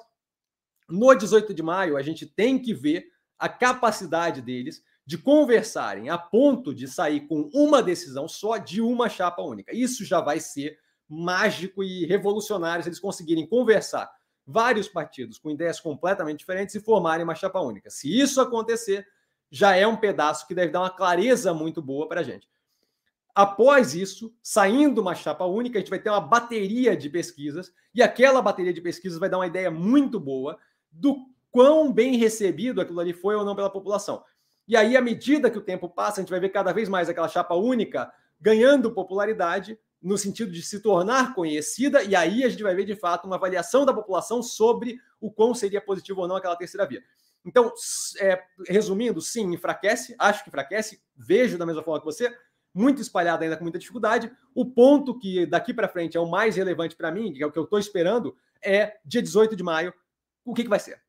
[0.88, 3.06] no 18 de maio, a gente tem que ver
[3.38, 9.08] a capacidade deles de conversarem a ponto de sair com uma decisão só de uma
[9.08, 9.74] chapa única.
[9.74, 10.78] Isso já vai ser
[11.10, 14.08] mágico e revolucionário se eles conseguirem conversar
[14.46, 17.90] vários partidos com ideias completamente diferentes e formarem uma chapa única.
[17.90, 19.06] Se isso acontecer,
[19.50, 22.48] já é um pedaço que deve dar uma clareza muito boa para a gente.
[23.34, 28.02] Após isso, saindo uma chapa única, a gente vai ter uma bateria de pesquisas, e
[28.02, 30.58] aquela bateria de pesquisas vai dar uma ideia muito boa
[30.90, 31.16] do
[31.50, 34.22] quão bem recebido aquilo ali foi ou não pela população.
[34.66, 37.08] E aí, à medida que o tempo passa, a gente vai ver cada vez mais
[37.08, 42.62] aquela chapa única ganhando popularidade no sentido de se tornar conhecida, e aí a gente
[42.62, 46.36] vai ver de fato uma avaliação da população sobre o quão seria positivo ou não
[46.36, 47.02] aquela terceira via.
[47.44, 47.72] Então,
[48.18, 52.34] é, resumindo, sim, enfraquece, acho que enfraquece, vejo da mesma forma que você,
[52.72, 54.30] muito espalhado ainda com muita dificuldade.
[54.54, 57.52] O ponto que daqui para frente é o mais relevante para mim, que é o
[57.52, 59.92] que eu estou esperando, é dia 18 de maio.
[60.44, 61.00] O que, que vai ser?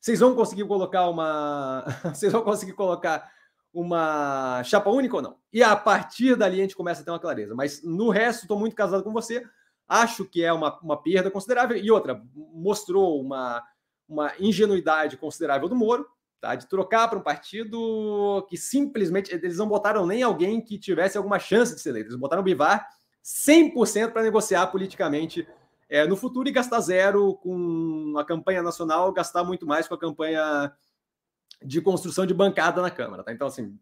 [0.00, 1.84] Vocês vão conseguir colocar uma.
[2.14, 3.30] Vocês vão conseguir colocar
[3.72, 5.36] uma chapa única ou não.
[5.52, 7.54] E a partir dali a gente começa a ter uma clareza.
[7.54, 9.44] Mas no resto, estou muito casado com você.
[9.86, 11.76] Acho que é uma, uma perda considerável.
[11.76, 13.62] E outra, mostrou uma,
[14.08, 16.06] uma ingenuidade considerável do Moro,
[16.40, 16.54] tá?
[16.54, 19.32] de trocar para um partido que simplesmente.
[19.34, 22.08] Eles não botaram nem alguém que tivesse alguma chance de ser eleito.
[22.08, 22.86] Eles botaram o Bivar
[23.24, 25.46] 100% para negociar politicamente
[25.88, 29.98] é, no futuro e gastar zero com a campanha nacional, gastar muito mais com a
[29.98, 30.72] campanha
[31.64, 33.32] de construção de bancada na Câmara, tá?
[33.32, 33.78] Então, assim,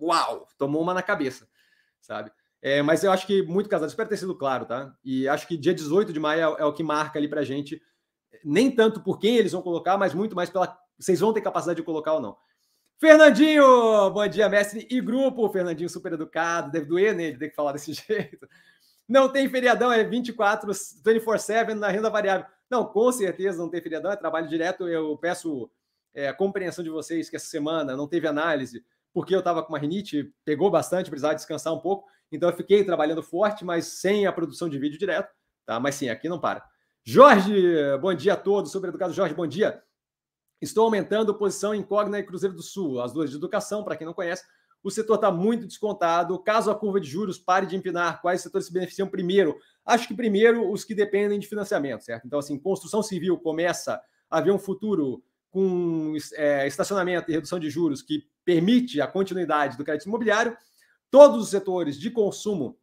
[0.00, 1.48] uau, tomou uma na cabeça,
[2.00, 2.32] sabe?
[2.62, 4.94] É, mas eu acho que muito casado, espero ter sido claro, tá?
[5.04, 7.80] E acho que dia 18 de maio é, é o que marca ali pra gente,
[8.44, 10.78] nem tanto por quem eles vão colocar, mas muito mais pela.
[10.98, 12.36] Vocês vão ter capacidade de colocar ou não.
[12.98, 15.48] Fernandinho, bom dia, mestre e grupo.
[15.48, 18.46] Fernandinho super educado, deve doer nele ter que falar desse jeito.
[19.08, 22.46] Não tem feriadão, é 24, 24-7 na renda variável.
[22.70, 24.86] Não, com certeza não tem feriadão, é trabalho direto.
[24.86, 25.70] Eu peço
[26.14, 29.72] é, a compreensão de vocês que essa semana não teve análise, porque eu estava com
[29.72, 34.26] uma rinite, pegou bastante, precisava descansar um pouco, então eu fiquei trabalhando forte, mas sem
[34.26, 35.32] a produção de vídeo direto,
[35.66, 35.80] tá?
[35.80, 36.64] Mas sim, aqui não para.
[37.02, 37.52] Jorge,
[38.00, 39.82] bom dia a todos, sobre educado Jorge, bom dia.
[40.60, 44.06] Estou aumentando posição em Cogna e Cruzeiro do Sul, as duas de educação, para quem
[44.06, 44.44] não conhece.
[44.82, 46.38] O setor está muito descontado.
[46.42, 49.58] Caso a curva de juros pare de empinar, quais setores se beneficiam primeiro?
[49.84, 52.26] Acho que primeiro os que dependem de financiamento, certo?
[52.26, 57.68] Então, assim, construção civil começa a ver um futuro com é, estacionamento e redução de
[57.68, 60.56] juros que permite a continuidade do crédito imobiliário,
[61.10, 62.78] todos os setores de consumo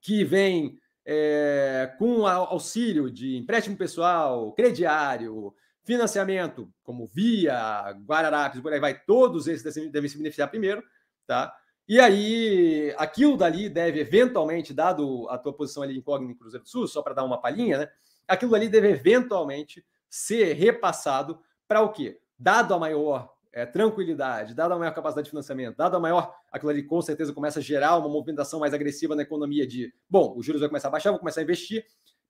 [0.00, 8.80] que vêm é, com auxílio de empréstimo pessoal, crediário, financiamento, como Via, Guararapes, por aí
[8.80, 10.82] vai, todos esses devem se beneficiar primeiro,
[11.26, 11.54] tá?
[11.88, 16.68] E aí, aquilo dali deve eventualmente, dado a tua posição ali incógnita em Cruzeiro do
[16.68, 17.88] Sul, só para dar uma palhinha, né?
[18.28, 22.18] aquilo ali deve eventualmente ser repassado para o quê?
[22.38, 26.70] Dado a maior é, tranquilidade, dada a maior capacidade de financiamento, dado a maior, aquilo
[26.70, 30.44] ali com certeza começa a gerar uma movimentação mais agressiva na economia de, bom, os
[30.44, 31.84] juros vai começar a baixar, vou começar a investir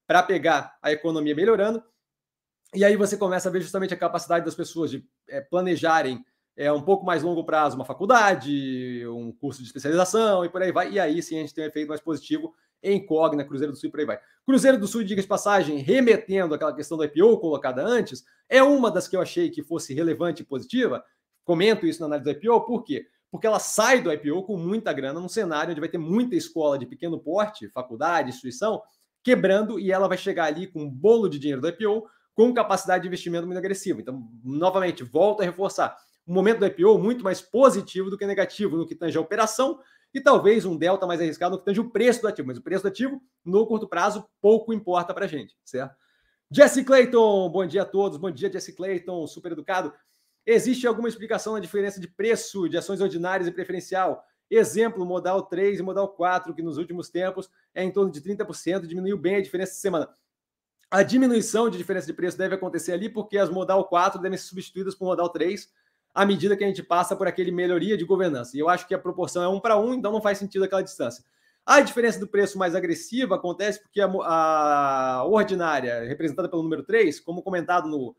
[0.07, 1.83] para pegar a economia melhorando,
[2.75, 6.25] e aí você começa a ver justamente a capacidade das pessoas de é, planejarem
[6.57, 10.73] é, um pouco mais longo prazo uma faculdade, um curso de especialização e por aí
[10.73, 12.53] vai, e aí sim a gente tem um efeito mais positivo
[13.07, 14.19] Cogna, Cruzeiro do Sul e por aí vai.
[14.47, 18.91] Cruzeiro do Sul, diga de passagem, remetendo aquela questão do IPO colocada antes, é uma
[18.91, 21.05] das que eu achei que fosse relevante e positiva.
[21.45, 23.07] Comento isso na análise do IPO, por quê?
[23.31, 26.79] Porque ela sai do IPO com muita grana, num cenário onde vai ter muita escola
[26.79, 28.83] de pequeno porte, faculdade, instituição,
[29.23, 33.03] quebrando, e ela vai chegar ali com um bolo de dinheiro do IPO, com capacidade
[33.03, 34.01] de investimento muito agressiva.
[34.01, 35.97] Então, novamente, volto a reforçar.
[36.27, 39.81] O momento do IPO muito mais positivo do que negativo no que tange a operação,
[40.13, 42.49] e talvez um delta mais arriscado no que tange o preço do ativo.
[42.49, 45.95] Mas o preço do ativo, no curto prazo, pouco importa para a gente, certo?
[46.51, 48.17] Jesse Clayton, bom dia a todos.
[48.17, 49.93] Bom dia, Jesse Clayton, super educado.
[50.47, 54.25] Existe alguma explicação na diferença de preço de ações ordinárias e preferencial?
[54.51, 58.87] Exemplo, modal 3 e modal 4, que nos últimos tempos é em torno de 30%,
[58.87, 60.09] diminuiu bem a diferença de semana.
[60.91, 64.47] A diminuição de diferença de preço deve acontecer ali porque as modal 4 devem ser
[64.47, 65.71] substituídas por modal 3
[66.15, 68.57] à medida que a gente passa por aquele melhoria de governança.
[68.57, 70.83] E eu acho que a proporção é um para um, então não faz sentido aquela
[70.83, 71.25] distância.
[71.65, 77.21] A diferença do preço mais agressiva acontece porque a, a ordinária, representada pelo número 3,
[77.21, 78.17] como comentado no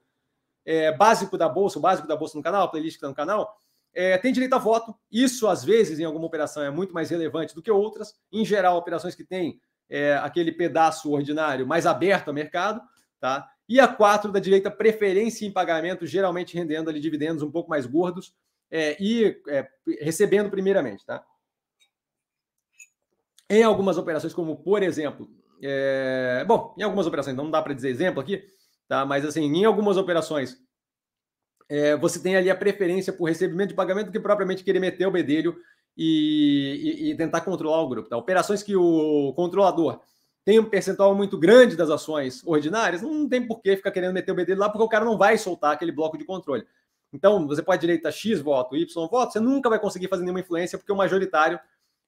[0.64, 3.16] é, básico da Bolsa, o básico da Bolsa no canal, a playlist que está no
[3.16, 3.58] canal,
[3.94, 4.96] é, tem direito a voto.
[5.12, 8.14] Isso, às vezes, em alguma operação é muito mais relevante do que outras.
[8.32, 9.60] Em geral, operações que têm
[9.90, 12.82] é, aquele pedaço ordinário mais aberto ao mercado,
[13.20, 13.50] tá?
[13.70, 17.86] E a 4 da direita, preferência em pagamento, geralmente rendendo ali dividendos um pouco mais
[17.86, 18.34] gordos
[18.72, 19.70] é, e é,
[20.01, 21.24] recebendo primeiramente, tá?
[23.47, 25.30] Em algumas operações, como por exemplo,
[25.61, 28.43] é, bom, em algumas operações, não dá para dizer exemplo aqui,
[28.88, 29.05] tá?
[29.05, 30.57] Mas assim, em algumas operações,
[31.70, 35.07] é, você tem ali a preferência por recebimento de pagamento do que propriamente querer meter
[35.07, 35.55] o bedelho
[35.95, 38.09] e, e, e tentar controlar o grupo.
[38.09, 38.17] Tá?
[38.17, 40.01] Operações que o controlador
[40.50, 44.32] tem um percentual muito grande das ações ordinárias, não tem por que ficar querendo meter
[44.32, 46.66] o BD lá, porque o cara não vai soltar aquele bloco de controle.
[47.14, 50.76] Então, você pode direita X voto, Y voto, você nunca vai conseguir fazer nenhuma influência,
[50.76, 51.60] porque o majoritário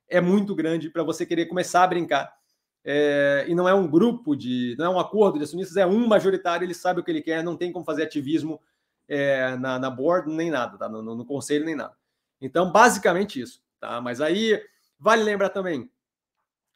[0.07, 2.33] é muito grande para você querer começar a brincar.
[2.83, 4.75] É, e não é um grupo de.
[4.75, 7.43] não é um acordo de acionistas, é um majoritário, ele sabe o que ele quer,
[7.43, 8.59] não tem como fazer ativismo
[9.07, 10.89] é, na, na board, nem nada, tá?
[10.89, 11.95] no, no, no conselho, nem nada.
[12.41, 13.61] Então, basicamente isso.
[13.79, 14.01] Tá?
[14.01, 14.59] Mas aí,
[14.99, 15.91] vale lembrar também,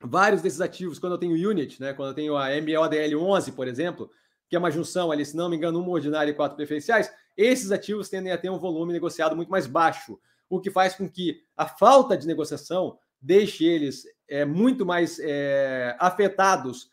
[0.02, 4.10] vários desses ativos, quando eu tenho unit, né, quando eu tenho a MODL11, por exemplo,
[4.50, 7.72] que é uma junção ali, se não me engano, uma ordinária e quatro preferenciais, esses
[7.72, 10.20] ativos tendem a ter um volume negociado muito mais baixo,
[10.50, 15.96] o que faz com que a falta de negociação deixe eles é, muito mais é,
[16.00, 16.89] afetados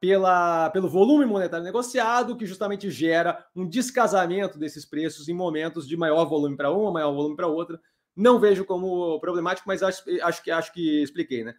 [0.00, 5.96] pela, pelo volume monetário negociado, que justamente gera um descasamento desses preços em momentos de
[5.96, 7.80] maior volume para uma, maior volume para outra.
[8.14, 11.54] Não vejo como problemático, mas acho, acho, que, acho que expliquei, né?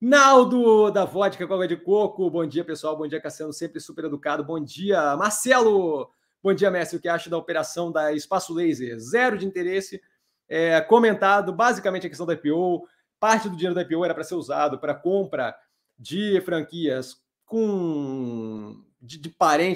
[0.00, 2.30] Naldo da Vodka com água de coco.
[2.30, 2.96] Bom dia, pessoal.
[2.96, 3.52] Bom dia, Cassiano.
[3.52, 4.44] Sempre super educado.
[4.44, 6.08] Bom dia, Marcelo.
[6.40, 6.96] Bom dia, mestre.
[6.96, 8.96] O que acha da operação da Espaço Laser?
[9.00, 10.00] Zero de interesse.
[10.48, 12.86] É, comentado basicamente a questão da IPO.
[13.18, 15.52] Parte do dinheiro da IPO era para ser usado para compra
[15.98, 19.34] de franquias com de, de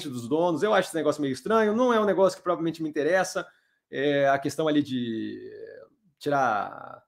[0.09, 0.63] dos donos.
[0.63, 1.75] Eu acho esse negócio meio estranho.
[1.75, 3.45] Não é um negócio que provavelmente me interessa.
[3.91, 5.51] É, a questão ali de
[6.17, 7.02] tirar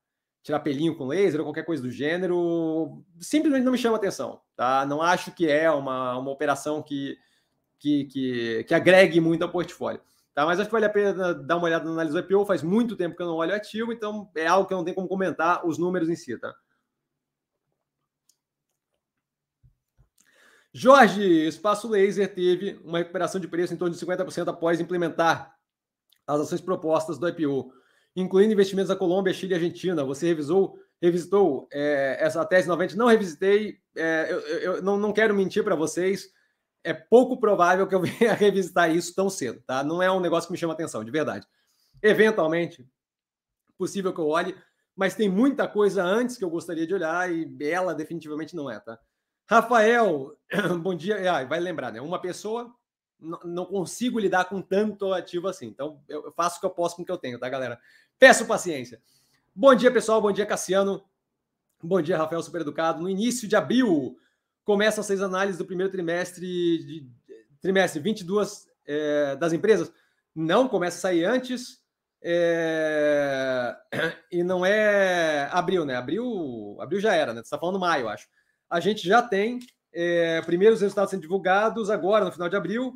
[0.44, 4.84] tirar pelinho com laser ou qualquer coisa do gênero, simplesmente não me chama atenção, tá?
[4.84, 7.16] Não acho que é uma, uma operação que,
[7.78, 10.02] que, que, que agregue muito ao portfólio.
[10.34, 12.44] Tá, mas acho que vale a pena dar uma olhada na análise do IPO.
[12.44, 14.96] Faz muito tempo que eu não olho ativo, então é algo que eu não tenho
[14.96, 16.54] como comentar os números em si, tá?
[20.72, 25.56] Jorge, Espaço Laser teve uma recuperação de preço em torno de 50% após implementar
[26.26, 27.72] as ações propostas do IPO
[28.16, 30.04] incluindo investimentos na Colômbia, Chile e Argentina.
[30.04, 32.96] Você revisou, revisitou é, essa tese 90?
[32.96, 36.28] Não revisitei, é, eu, eu, não, não quero mentir para vocês.
[36.82, 39.82] É pouco provável que eu venha revisitar isso tão cedo, tá?
[39.82, 41.46] Não é um negócio que me chama atenção, de verdade.
[42.02, 42.86] Eventualmente,
[43.76, 44.54] possível que eu olhe,
[44.94, 48.78] mas tem muita coisa antes que eu gostaria de olhar e ela definitivamente não é,
[48.78, 48.98] tá?
[49.46, 50.36] Rafael,
[50.80, 51.30] bom dia.
[51.30, 52.00] Ah, vai lembrar, né?
[52.00, 52.72] Uma pessoa,
[53.44, 55.66] não consigo lidar com tanto ativo assim.
[55.66, 57.78] Então, eu faço o que eu posso com o que eu tenho, tá, galera?
[58.18, 59.00] Peço paciência.
[59.54, 60.20] Bom dia, pessoal.
[60.20, 61.04] Bom dia, Cassiano.
[61.82, 63.02] Bom dia, Rafael Super Educado.
[63.02, 64.16] No início de abril,
[64.64, 67.08] começam as seis análises do primeiro trimestre de
[67.60, 69.92] trimestre 22 é, das empresas.
[70.34, 71.82] Não começa a sair antes.
[72.22, 73.76] É,
[74.32, 75.96] e não é abril, né?
[75.96, 77.40] Abril, abril já era, né?
[77.40, 78.26] Você está falando maio, acho.
[78.70, 79.58] A gente já tem
[79.92, 82.94] é, primeiros resultados sendo divulgados agora, no final de abril.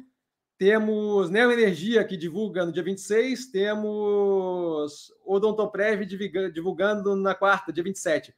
[0.58, 3.46] Temos Neo Energia, que divulga no dia 26.
[3.46, 6.04] Temos Odontoprev
[6.52, 8.34] divulgando na quarta, dia 27.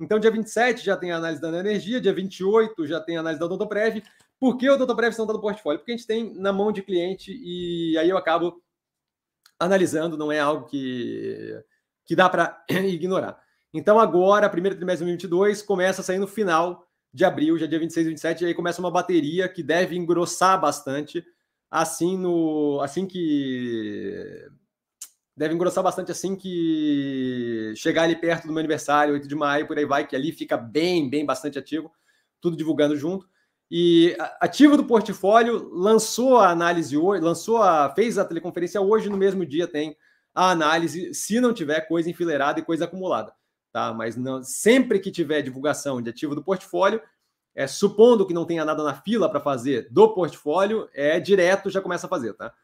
[0.00, 3.20] Então, dia 27 já tem a análise da Neo Energia, dia 28 já tem a
[3.20, 4.02] análise da Odontoprev.
[4.40, 5.78] Por que o Odontoprev não está no portfólio?
[5.78, 8.62] Porque a gente tem na mão de cliente e aí eu acabo
[9.58, 11.62] analisando, não é algo que,
[12.06, 13.38] que dá para ignorar.
[13.74, 17.78] Então, agora, primeiro trimestre de 2022, começa a sair no final de abril, já dia
[17.78, 21.22] 26 e 27, e aí começa uma bateria que deve engrossar bastante
[21.70, 24.48] assim no assim que
[25.36, 29.78] deve engrossar bastante assim que chegar ali perto do meu aniversário, 8 de maio, por
[29.78, 31.92] aí vai, que ali fica bem, bem bastante ativo,
[32.40, 33.28] tudo divulgando junto.
[33.70, 39.16] E ativo do portfólio lançou a análise hoje, lançou a fez a teleconferência hoje no
[39.16, 39.96] mesmo dia tem
[40.34, 43.32] a análise, se não tiver coisa enfileirada e coisa acumulada,
[43.72, 43.92] tá?
[43.92, 47.02] Mas não, sempre que tiver divulgação de ativo do portfólio,
[47.58, 51.80] é, supondo que não tenha nada na fila para fazer do portfólio, é direto já
[51.80, 52.54] começa a fazer, tá?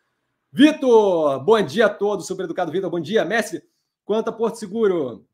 [0.52, 3.64] Vitor, bom dia a todos, super educado Vitor, bom dia, mestre.
[4.04, 5.26] Quanto a Porto Seguro,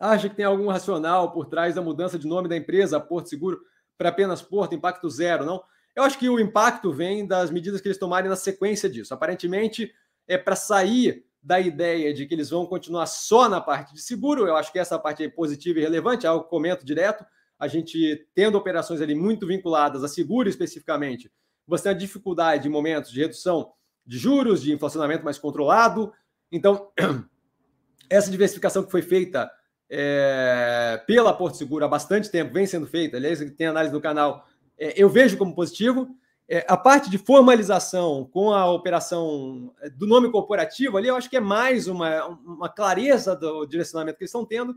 [0.00, 3.60] acha que tem algum racional por trás da mudança de nome da empresa Porto Seguro
[3.98, 5.62] para apenas Porto, impacto zero, não?
[5.94, 9.12] Eu acho que o impacto vem das medidas que eles tomarem na sequência disso.
[9.12, 9.92] Aparentemente,
[10.26, 14.46] é para sair da ideia de que eles vão continuar só na parte de seguro.
[14.46, 17.22] Eu acho que essa parte é positiva e relevante, é algo que comento direto
[17.58, 21.30] a gente tendo operações ali muito vinculadas a seguro especificamente,
[21.66, 23.72] você tem a dificuldade em momentos de redução
[24.06, 26.12] de juros, de inflacionamento mais controlado.
[26.50, 26.90] Então,
[28.08, 29.50] essa diversificação que foi feita
[29.90, 34.46] é, pela Porto Seguro há bastante tempo, vem sendo feita, aliás, tem análise no canal,
[34.78, 36.08] é, eu vejo como positivo.
[36.50, 41.36] É, a parte de formalização com a operação do nome corporativo ali, eu acho que
[41.36, 44.74] é mais uma, uma clareza do direcionamento que eles estão tendo,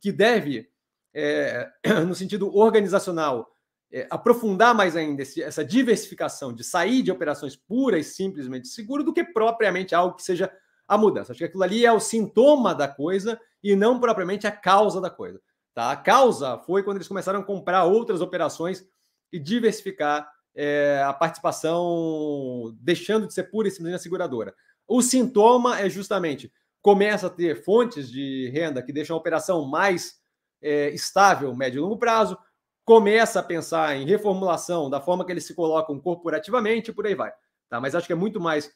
[0.00, 0.68] que deve
[1.14, 1.70] é,
[2.06, 3.48] no sentido organizacional,
[3.92, 9.04] é, aprofundar mais ainda esse, essa diversificação de sair de operações puras e simplesmente seguro
[9.04, 10.50] do que propriamente algo que seja
[10.88, 11.32] a mudança.
[11.32, 15.08] Acho que aquilo ali é o sintoma da coisa e não propriamente a causa da
[15.08, 15.40] coisa.
[15.72, 15.90] Tá?
[15.90, 18.84] A causa foi quando eles começaram a comprar outras operações
[19.32, 24.54] e diversificar é, a participação, deixando de ser pura e simplesmente seguradora.
[24.86, 26.52] O sintoma é justamente
[26.82, 30.20] começa a ter fontes de renda que deixam a operação mais
[30.64, 32.38] é, estável, médio e longo prazo,
[32.84, 37.14] começa a pensar em reformulação da forma que eles se colocam corporativamente e por aí
[37.14, 37.32] vai.
[37.68, 37.80] Tá?
[37.80, 38.72] Mas acho que é muito mais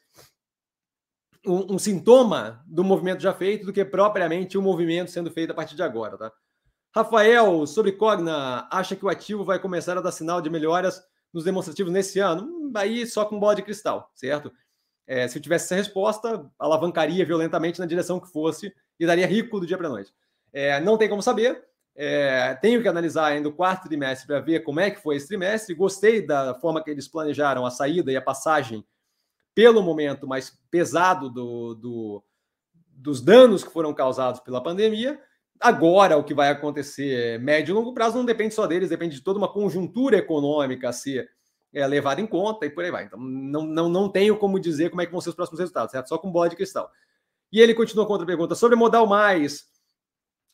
[1.45, 5.55] um, um, sintoma do movimento já feito do que propriamente um movimento sendo feito a
[5.55, 6.17] partir de agora.
[6.17, 6.31] Tá?
[6.95, 11.43] Rafael, sobre Cogna, acha que o ativo vai começar a dar sinal de melhoras nos
[11.43, 12.43] demonstrativos nesse ano?
[12.43, 14.51] Hum, aí só com bola de cristal, certo?
[15.07, 19.59] É, se eu tivesse essa resposta, alavancaria violentamente na direção que fosse e daria rico
[19.59, 20.13] do dia para noite.
[20.51, 21.63] É, não tem como saber,
[22.01, 25.27] é, tenho que analisar ainda o quarto trimestre para ver como é que foi esse
[25.27, 25.75] trimestre.
[25.75, 28.85] Gostei da forma que eles planejaram a saída e a passagem
[29.53, 32.23] pelo momento mais pesado do, do,
[32.87, 35.19] dos danos que foram causados pela pandemia.
[35.59, 39.21] Agora, o que vai acontecer médio e longo prazo não depende só deles, depende de
[39.21, 41.29] toda uma conjuntura econômica a ser
[41.73, 43.03] é, levada em conta e por aí vai.
[43.03, 45.91] Então, não, não, não tenho como dizer como é que vão ser os próximos resultados,
[45.91, 46.07] certo?
[46.07, 46.89] Só com bola de cristal.
[47.51, 49.67] E ele continua com outra pergunta sobre modal mais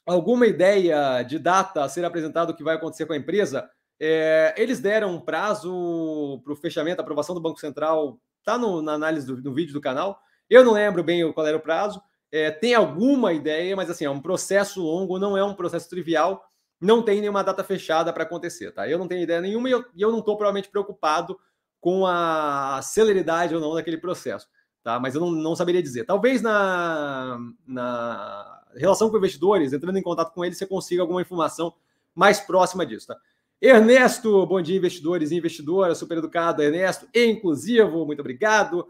[0.06, 3.70] alguma ideia de data a ser apresentado o que vai acontecer com a empresa?
[4.00, 9.26] É, eles deram um prazo para o fechamento, aprovação do Banco Central, está na análise
[9.26, 10.20] do, no vídeo do canal.
[10.50, 12.02] Eu não lembro bem qual era o prazo.
[12.32, 16.44] É, tem alguma ideia, mas assim, é um processo longo, não é um processo trivial,
[16.82, 18.88] não tem nenhuma data fechada para acontecer, tá?
[18.88, 21.40] Eu não tenho ideia nenhuma e eu, eu não estou provavelmente preocupado
[21.80, 24.48] com a celeridade ou não daquele processo,
[24.86, 25.00] tá?
[25.00, 26.06] Mas eu não, não saberia dizer.
[26.06, 31.74] Talvez na, na relação com investidores, entrando em contato com eles, você consiga alguma informação
[32.14, 33.18] mais próxima disso, tá?
[33.60, 38.88] Ernesto, bom dia, investidores e investidoras, super educado, Ernesto, e inclusivo, muito obrigado.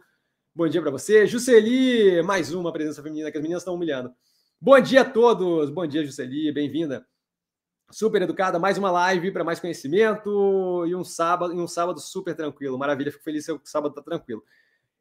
[0.54, 1.26] Bom dia para você.
[1.26, 4.12] Jusceli, mais uma presença feminina que as meninas estão humilhando.
[4.60, 7.08] Bom dia a todos, bom dia, Jusceli, bem-vinda.
[7.90, 12.36] Super educada, mais uma live para mais conhecimento e um sábado, e um sábado super
[12.36, 12.78] tranquilo.
[12.78, 14.44] Maravilha, fico feliz que o sábado está tranquilo.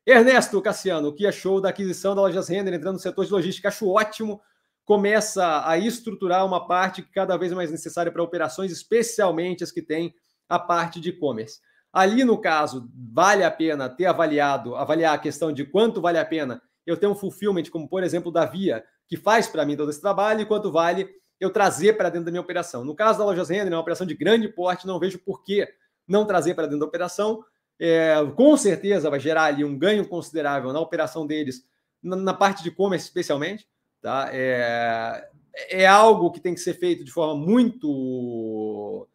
[0.07, 3.69] Ernesto Cassiano, o que achou da aquisição da Lojas Render entrando no setor de logística?
[3.69, 4.41] Acho ótimo
[4.85, 9.73] começa a estruturar uma parte que cada vez é mais necessária para operações, especialmente as
[9.73, 10.15] que têm
[10.49, 11.59] a parte de e-commerce.
[11.93, 16.25] Ali, no caso, vale a pena ter avaliado, avaliar a questão de quanto vale a
[16.25, 19.91] pena eu ter um fulfillment, como por exemplo da Via, que faz para mim todo
[19.91, 21.09] esse trabalho, e quanto vale
[21.41, 22.85] eu trazer para dentro da minha operação.
[22.85, 25.67] No caso da Lojas Render, é uma operação de grande porte, não vejo por que
[26.07, 27.43] não trazer para dentro da operação.
[27.79, 31.67] É, com certeza vai gerar ali um ganho considerável na operação deles,
[32.03, 33.69] na, na parte de e-commerce especialmente.
[34.01, 34.29] Tá?
[34.33, 35.29] É,
[35.71, 39.09] é algo que tem que ser feito de forma muito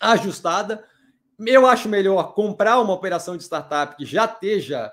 [0.00, 0.84] ajustada.
[1.38, 4.92] Eu acho melhor comprar uma operação de startup que já esteja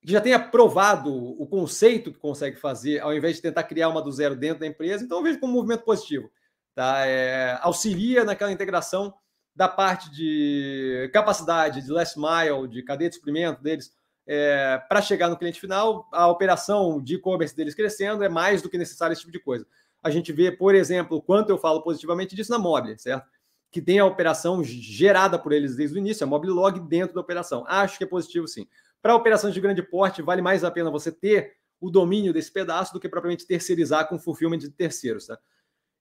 [0.00, 4.00] que já tenha provado o conceito que consegue fazer, ao invés de tentar criar uma
[4.00, 5.04] do zero dentro da empresa.
[5.04, 6.30] Então, eu vejo como um movimento positivo.
[6.74, 7.04] Tá?
[7.04, 9.12] É, auxilia naquela integração
[9.58, 13.92] da parte de capacidade, de last mile, de cadeia de suprimento deles,
[14.24, 16.08] é, para chegar no cliente final.
[16.12, 19.66] A operação de e-commerce deles crescendo é mais do que necessário esse tipo de coisa.
[20.00, 23.26] A gente vê, por exemplo, quanto eu falo positivamente disso na Mobile, certo?
[23.68, 27.20] Que tem a operação gerada por eles desde o início, a Mobile Log dentro da
[27.20, 27.64] operação.
[27.66, 28.64] Acho que é positivo, sim.
[29.02, 32.92] Para operações de grande porte, vale mais a pena você ter o domínio desse pedaço
[32.92, 35.26] do que propriamente terceirizar com fulfillment de terceiros.
[35.26, 35.36] Tá?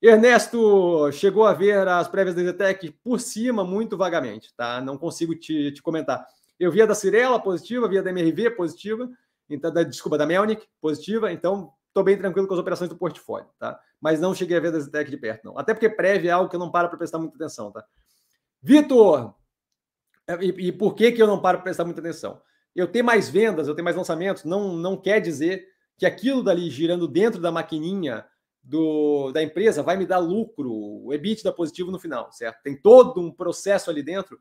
[0.02, 4.80] Ernesto chegou a ver as prévias da Zetec por cima, muito vagamente, tá?
[4.80, 6.26] Não consigo te, te comentar.
[6.60, 9.10] Eu via da Cirela positiva, via da MRV positiva,
[9.50, 13.48] então, da, desculpa, da Melnick positiva, então estou bem tranquilo com as operações do portfólio,
[13.58, 13.80] tá?
[14.00, 15.58] Mas não cheguei a ver da Zetec de perto, não.
[15.58, 17.84] Até porque prévia é algo que eu não paro para prestar muita atenção, tá?
[18.62, 19.34] Vitor,
[20.42, 22.42] e, e por que, que eu não paro para prestar muita atenção?
[22.78, 25.68] eu ter mais vendas, eu ter mais lançamentos, não, não quer dizer
[25.98, 28.24] que aquilo dali girando dentro da maquininha
[28.68, 32.62] do, da empresa vai me dar lucro, o EBITDA positivo no final, certo?
[32.62, 34.38] Tem todo um processo ali dentro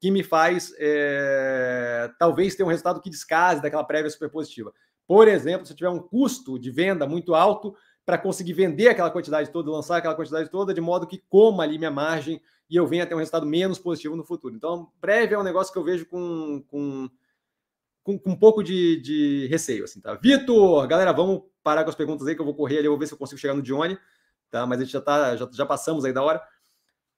[0.00, 4.72] que me faz é, talvez ter um resultado que descase daquela prévia super positiva.
[5.06, 7.74] Por exemplo, se eu tiver um custo de venda muito alto
[8.04, 11.78] para conseguir vender aquela quantidade toda, lançar aquela quantidade toda, de modo que coma ali
[11.78, 14.54] minha margem e eu venha ter um resultado menos positivo no futuro.
[14.54, 17.08] Então, prévia é um negócio que eu vejo com, com
[18.08, 20.14] com, com um pouco de, de, receio, assim, tá?
[20.14, 22.98] Vitor, galera, vamos parar com as perguntas aí que eu vou correr ali, eu vou
[22.98, 23.98] ver se eu consigo chegar no Johnny,
[24.50, 24.66] tá?
[24.66, 26.42] Mas a gente já tá, já, já passamos aí da hora.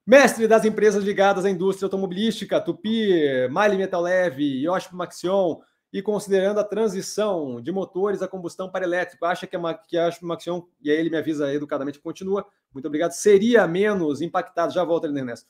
[0.05, 5.61] Mestre das empresas ligadas à indústria automobilística, Tupi, Mali Metal Leve, Yoshi Maxion,
[5.93, 10.11] e considerando a transição de motores a combustão para elétrico, acha que a, que a
[10.23, 15.07] Maxion, e aí ele me avisa educadamente, continua, muito obrigado, seria menos impactada, já volta
[15.07, 15.49] ali, Ernesto,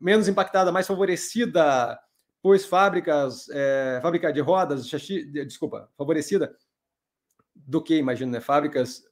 [0.00, 1.96] menos impactada, mais favorecida
[2.42, 6.54] pois fábricas, é, fábrica de rodas, chassi, desculpa, favorecida
[7.54, 8.40] do que, imagino, né?
[8.40, 9.04] Fábricas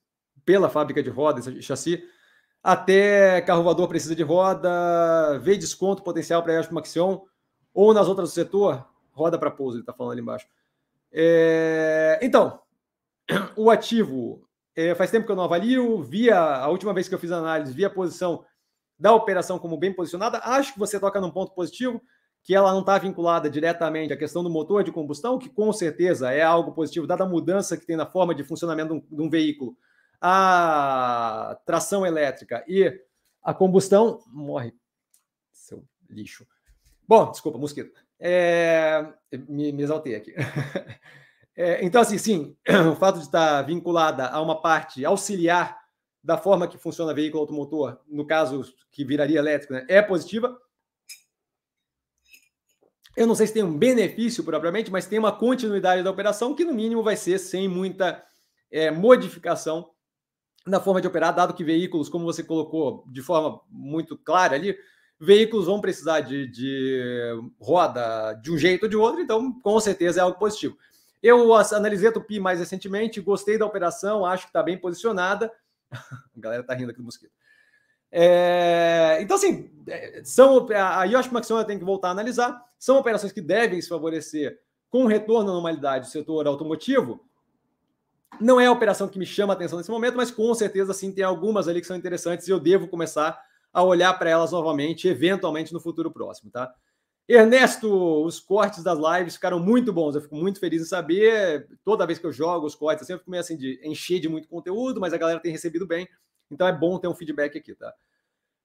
[0.45, 2.03] pela fábrica de rodas, chassi,
[2.63, 7.21] até carro voador precisa de roda, vê desconto potencial para a Maxion,
[7.73, 10.47] ou nas outras do setor, roda para pouso, ele está falando ali embaixo.
[11.13, 12.61] É, então,
[13.57, 17.19] o ativo, é, faz tempo que eu não avalio, via a última vez que eu
[17.19, 18.45] fiz análise, via a posição
[18.99, 22.01] da operação como bem posicionada, acho que você toca num ponto positivo,
[22.47, 26.31] que ela não está vinculada diretamente à questão do motor de combustão, que com certeza
[26.31, 29.77] é algo positivo, dada a mudança que tem na forma de funcionamento de um, veículo,
[30.21, 33.01] a tração elétrica e
[33.43, 34.21] a combustão.
[34.29, 34.73] Morre,
[35.51, 36.47] seu lixo.
[37.09, 37.91] Bom, desculpa, mosquito.
[38.17, 39.05] É,
[39.49, 40.33] me, me exaltei aqui.
[41.59, 42.55] É, então, assim, sim,
[42.93, 45.81] o fato de estar vinculada a uma parte auxiliar
[46.23, 50.55] da forma que funciona veículo automotor, no caso que viraria elétrico, né, é positiva.
[53.17, 56.65] Eu não sei se tem um benefício propriamente, mas tem uma continuidade da operação que,
[56.65, 58.23] no mínimo, vai ser sem muita
[58.71, 59.91] é, modificação
[60.67, 64.77] na forma de operar, dado que veículos, como você colocou de forma muito clara ali,
[65.19, 70.21] veículos vão precisar de, de roda de um jeito ou de outro, então com certeza
[70.21, 70.77] é algo positivo.
[71.23, 75.51] Eu analisei a Tupi mais recentemente, gostei da operação, acho que está bem posicionada.
[75.91, 77.33] a galera está rindo aqui do mosquito.
[78.11, 79.71] É, então, assim,
[80.25, 82.63] são, a Yoshi Maxion tem que voltar a analisar.
[82.79, 84.59] São operações que devem se favorecer
[84.91, 87.25] com o retorno à normalidade do setor automotivo.
[88.41, 91.13] Não é a operação que me chama a atenção nesse momento, mas com certeza sim
[91.13, 93.41] tem algumas ali que são interessantes e eu devo começar
[93.73, 96.73] a olhar para elas novamente, eventualmente no futuro próximo, tá?
[97.29, 100.15] Ernesto, os cortes das lives ficaram muito bons.
[100.15, 101.67] Eu fico muito feliz em saber.
[101.85, 104.29] Toda vez que eu jogo os cortes, eu sempre fico meio assim de encher de
[104.29, 106.09] muito conteúdo, mas a galera tem recebido bem.
[106.51, 107.93] Então é bom ter um feedback aqui, tá?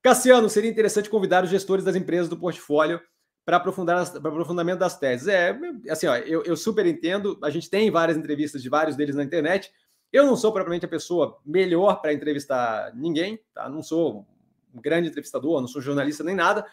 [0.02, 3.00] Cassiano, seria interessante convidar os gestores das empresas do portfólio
[3.46, 5.28] para aprofundar para aprofundamento das teses.
[5.28, 5.58] É,
[5.90, 7.38] assim, ó, eu, eu super entendo.
[7.44, 9.72] A gente tem várias entrevistas de vários deles na internet.
[10.12, 13.70] Eu não sou propriamente a pessoa melhor para entrevistar ninguém, tá?
[13.70, 14.28] Não sou
[14.74, 16.66] um grande entrevistador, não sou jornalista nem nada.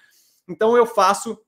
[0.49, 1.39] Então eu faço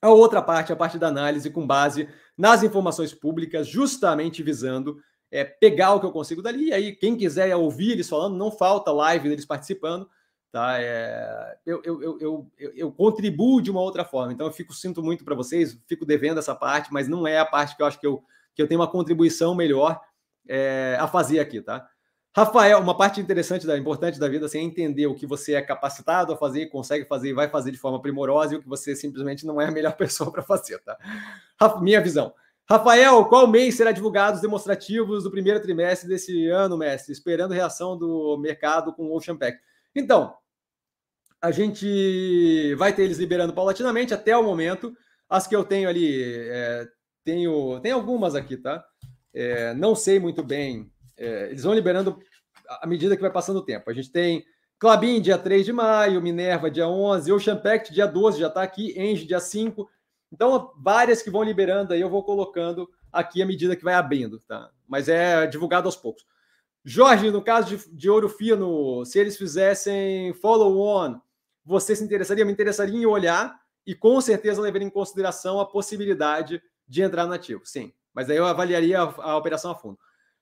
[0.00, 4.98] a outra parte, a parte da análise com base nas informações públicas, justamente visando
[5.30, 6.66] é, pegar o que eu consigo dali.
[6.66, 10.08] E aí, quem quiser ouvir eles falando, não falta live deles participando.
[10.52, 10.78] Tá?
[10.78, 14.34] É, eu, eu, eu, eu, contribuo de uma outra forma.
[14.34, 17.46] Então, eu fico sinto muito para vocês, fico devendo essa parte, mas não é a
[17.46, 18.22] parte que eu acho que eu,
[18.54, 19.98] que eu tenho uma contribuição melhor
[20.46, 21.88] é, a fazer aqui, tá?
[22.36, 25.62] Rafael, uma parte interessante, da, importante da vida assim, é entender o que você é
[25.62, 28.94] capacitado a fazer, consegue fazer e vai fazer de forma primorosa e o que você
[28.94, 30.98] simplesmente não é a melhor pessoa para fazer, tá?
[31.80, 32.34] Minha visão.
[32.68, 37.12] Rafael, qual mês será divulgado os demonstrativos do primeiro trimestre desse ano, mestre?
[37.12, 39.58] Esperando reação do mercado com o Ocean Pack.
[39.94, 40.34] Então,
[41.42, 44.96] A gente vai ter eles liberando paulatinamente até o momento.
[45.28, 46.86] As que eu tenho ali, é,
[47.24, 48.84] tenho, tem algumas aqui, tá?
[49.34, 50.90] É, não sei muito bem.
[51.16, 52.18] É, eles vão liberando
[52.80, 53.90] à medida que vai passando o tempo.
[53.90, 54.44] A gente tem
[54.78, 58.98] Clabin dia 3 de maio, Minerva dia 11, Ocean Pact dia 12 já está aqui,
[58.98, 59.88] Engie dia 5.
[60.32, 64.40] Então, várias que vão liberando aí, eu vou colocando aqui à medida que vai abrindo,
[64.40, 64.70] tá?
[64.88, 66.24] Mas é divulgado aos poucos.
[66.84, 71.20] Jorge, no caso de, de Ouro Fino, se eles fizessem follow-on,
[71.64, 72.44] você se interessaria?
[72.44, 77.32] Me interessaria em olhar e com certeza levar em consideração a possibilidade de entrar no
[77.32, 77.62] ativo.
[77.64, 79.98] Sim, mas aí eu avaliaria a, a operação a fundo.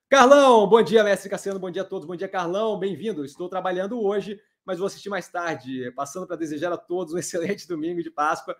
[0.09, 3.24] Carlão, bom dia, mestre Cassiano, bom dia a todos, bom dia, Carlão, bem-vindo.
[3.24, 7.68] Estou trabalhando hoje, mas vou assistir mais tarde, passando para desejar a todos um excelente
[7.68, 8.56] domingo de Páscoa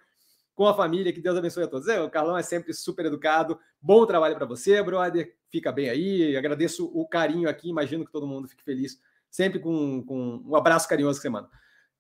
[0.55, 1.89] com a família, que Deus abençoe a todos.
[1.89, 6.37] É, o Carlão é sempre super educado, bom trabalho para você, brother, fica bem aí,
[6.37, 10.89] agradeço o carinho aqui, imagino que todo mundo fique feliz, sempre com, com um abraço
[10.89, 11.49] carinhoso que você manda.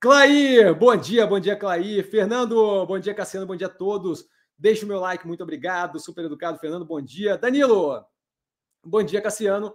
[0.00, 2.02] Clair, bom dia, bom dia, Clair.
[2.10, 4.24] Fernando, bom dia, Cassiano, bom dia a todos.
[4.58, 6.00] Deixe o meu like, muito obrigado.
[6.00, 7.36] Super educado, Fernando, bom dia.
[7.36, 8.02] Danilo,
[8.82, 9.74] bom dia, Cassiano.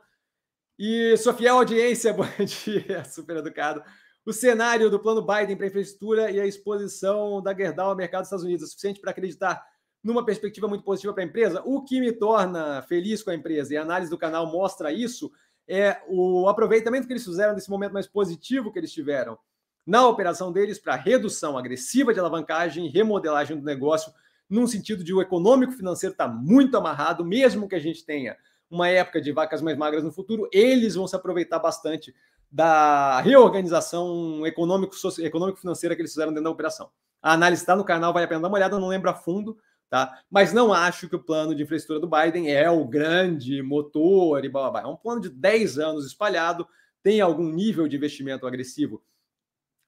[0.80, 3.84] E sua fiel audiência, bom dia, super educado.
[4.26, 8.30] O cenário do plano Biden para infraestrutura e a exposição da Gerdau ao mercado dos
[8.30, 9.64] Estados Unidos é suficiente para acreditar
[10.04, 11.62] numa perspectiva muito positiva para a empresa?
[11.64, 15.32] O que me torna feliz com a empresa e a análise do canal mostra isso
[15.68, 19.38] é o aproveitamento que eles fizeram desse momento mais positivo que eles tiveram
[19.86, 24.12] na operação deles para redução agressiva de alavancagem e remodelagem do negócio,
[24.50, 28.36] num sentido de o econômico financeiro está muito amarrado, mesmo que a gente tenha
[28.70, 32.16] uma época de vacas mais magras no futuro, eles vão se aproveitar bastante
[32.52, 36.90] da reorganização econômico que eles fizeram dentro da operação.
[37.22, 39.58] A análise está no canal, vale a pena dar uma olhada, não lembro a fundo,
[39.90, 40.20] tá?
[40.30, 44.50] Mas não acho que o plano de infraestrutura do Biden é o grande motor e
[44.50, 44.90] blá, blá, blá.
[44.90, 46.68] É um plano de 10 anos espalhado,
[47.04, 49.02] tem algum nível de investimento agressivo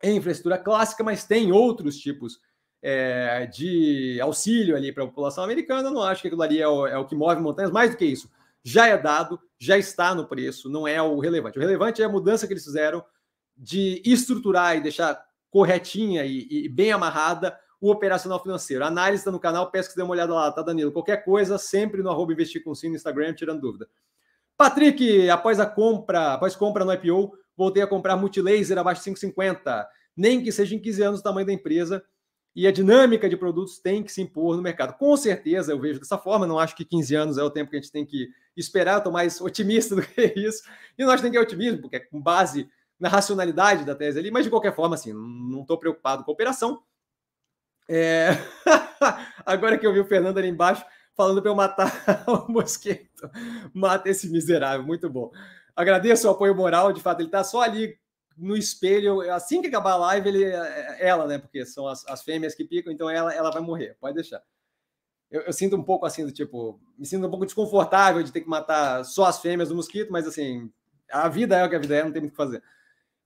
[0.04, 2.40] em infraestrutura clássica, mas tem outros tipos
[2.82, 5.90] é, de auxílio ali para a população americana.
[5.90, 7.72] Não acho que aquilo ali é o, é o que move montanhas.
[7.72, 8.30] Mais do que isso,
[8.64, 11.58] já é dado, já está no preço, não é o relevante.
[11.58, 13.04] O relevante é a mudança que eles fizeram
[13.56, 18.84] de estruturar e deixar corretinha e, e bem amarrada o operacional financeiro.
[18.84, 20.92] A análise está no canal, peço que você dê uma olhada lá, tá, Danilo?
[20.92, 23.88] Qualquer coisa, sempre no arroba investir com no Instagram, tirando dúvida.
[24.58, 29.90] Patrick, após a compra, após compra no IPO, voltei a comprar multilaser abaixo de 550,
[30.16, 32.04] nem que seja em 15 anos o tamanho da empresa,
[32.56, 34.98] e a dinâmica de produtos tem que se impor no mercado.
[34.98, 37.78] Com certeza, eu vejo dessa forma, não acho que 15 anos é o tempo que
[37.78, 40.64] a gente tem que esperar, estou mais otimista do que isso,
[40.98, 42.70] e nós temos que ter otimismo, porque é com base
[43.00, 46.34] na racionalidade da tese ali, mas de qualquer forma, assim, não estou preocupado com a
[46.34, 46.82] operação.
[47.90, 48.30] É...
[49.46, 50.84] Agora que eu vi o Fernando ali embaixo
[51.16, 51.92] falando para eu matar
[52.28, 53.30] o mosquito,
[53.74, 55.32] mata esse miserável, muito bom.
[55.78, 57.96] Agradeço o apoio moral, de fato, ele está só ali
[58.36, 59.22] no espelho.
[59.32, 61.38] Assim que acabar a live, ele, é, ela, né?
[61.38, 64.42] Porque são as, as fêmeas que picam, então ela, ela vai morrer, pode deixar.
[65.30, 68.42] Eu, eu, sinto um pouco assim, do tipo, me sinto um pouco desconfortável de ter
[68.42, 70.72] que matar só as fêmeas do mosquito, mas assim,
[71.12, 72.64] a vida é o que a vida é, não tem muito o que fazer.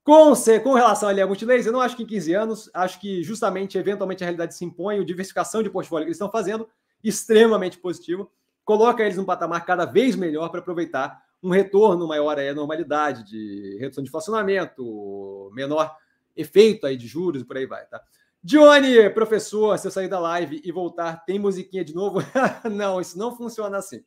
[0.04, 3.24] Com, com relação ali a multilaser, eu não acho que em 15 anos, acho que
[3.24, 6.68] justamente, eventualmente, a realidade se impõe, a diversificação de portfólio que eles estão fazendo,
[7.02, 8.30] extremamente positivo,
[8.66, 13.78] coloca eles num patamar cada vez melhor para aproveitar um retorno maior à normalidade, de
[13.80, 15.96] redução de inflacionamento, menor
[16.36, 18.02] efeito aí de juros e por aí vai, tá?
[18.44, 22.20] Johnny, professor, se eu sair da live e voltar, tem musiquinha de novo?
[22.72, 24.04] não, isso não funciona assim.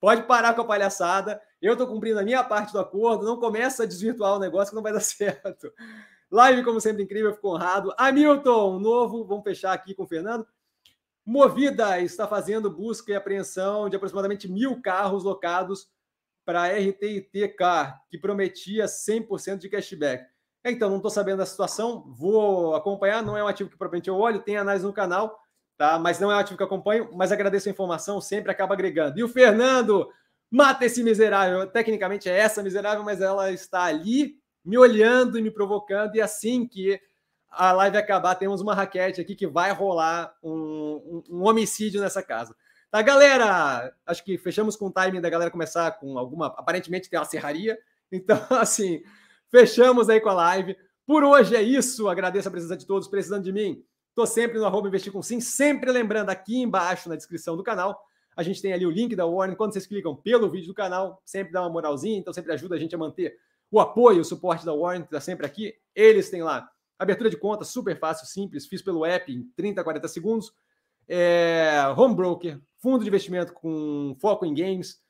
[0.00, 1.40] Pode parar com a palhaçada.
[1.60, 3.24] Eu estou cumprindo a minha parte do acordo.
[3.24, 5.72] Não começa a desvirtuar o negócio que não vai dar certo.
[6.30, 7.34] Live, como sempre, incrível.
[7.34, 7.92] Fico honrado.
[7.96, 9.24] Hamilton, novo.
[9.24, 10.46] Vamos fechar aqui com o Fernando.
[11.24, 15.88] Movida está fazendo busca e apreensão de aproximadamente mil carros locados
[16.48, 20.24] para a RTIT Car, que prometia 100% de cashback.
[20.64, 24.16] Então, não estou sabendo da situação, vou acompanhar, não é um ativo que provavelmente eu
[24.16, 25.38] olho, tem análise no canal,
[25.76, 25.98] tá?
[25.98, 29.18] Mas não é um ativo que acompanho, mas agradeço a informação, sempre acaba agregando.
[29.18, 30.08] E o Fernando,
[30.50, 31.66] mata esse miserável.
[31.66, 36.66] Tecnicamente é essa miserável, mas ela está ali me olhando e me provocando, e assim
[36.66, 36.98] que
[37.50, 42.22] a live acabar, temos uma raquete aqui que vai rolar um, um, um homicídio nessa
[42.22, 42.56] casa.
[42.90, 43.94] Tá, galera?
[44.06, 46.46] Acho que fechamos com o timing da galera começar com alguma.
[46.46, 47.78] Aparentemente tem uma serraria.
[48.10, 49.02] Então, assim,
[49.50, 50.74] fechamos aí com a live.
[51.06, 52.08] Por hoje é isso.
[52.08, 53.06] Agradeço a presença de todos.
[53.06, 53.84] Precisando de mim,
[54.14, 55.42] tô sempre no arroba investir com sim.
[55.42, 58.00] Sempre lembrando aqui embaixo na descrição do canal.
[58.34, 59.54] A gente tem ali o link da Warren.
[59.56, 62.78] Quando vocês clicam pelo vídeo do canal, sempre dá uma moralzinha, então sempre ajuda a
[62.78, 63.36] gente a manter
[63.70, 65.74] o apoio, o suporte da Warren, que está sempre aqui.
[65.94, 66.66] Eles têm lá
[66.98, 70.50] abertura de conta, super fácil, simples, fiz pelo app em 30, 40 segundos.
[71.08, 75.00] É, home broker, fundo de investimento com foco em games,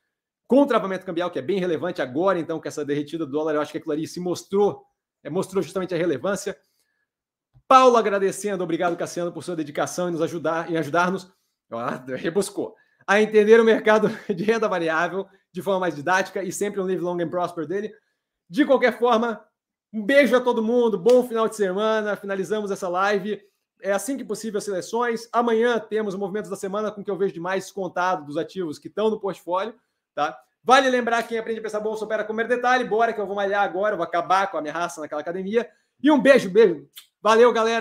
[0.47, 3.61] com travamento cambial, que é bem relevante agora, então, com essa derretida do dólar, eu
[3.61, 4.83] acho que aquilo ali se mostrou,
[5.23, 6.57] é, mostrou justamente a relevância.
[7.67, 11.31] Paulo agradecendo, obrigado Cassiano por sua dedicação em nos ajudar, em ajudar-nos,
[11.71, 12.75] ah, rebuscou,
[13.07, 17.03] a entender o mercado de renda variável de forma mais didática e sempre um live
[17.03, 17.93] long and prosper dele.
[18.49, 19.45] De qualquer forma,
[19.93, 22.17] um beijo a todo mundo, bom final de semana.
[22.17, 23.41] Finalizamos essa live.
[23.81, 25.29] É assim que possível as seleções.
[25.33, 28.79] Amanhã temos o movimento da semana com que eu vejo de mais descontado dos ativos
[28.79, 29.75] que estão no portfólio,
[30.15, 30.39] tá?
[30.63, 32.85] Vale lembrar quem aprende a pensar bolsa opera comer detalhe.
[32.85, 35.69] Bora que eu vou malhar agora, eu vou acabar com a minha raça naquela academia.
[36.03, 36.87] E um beijo, beijo.
[37.23, 37.77] Valeu, galera.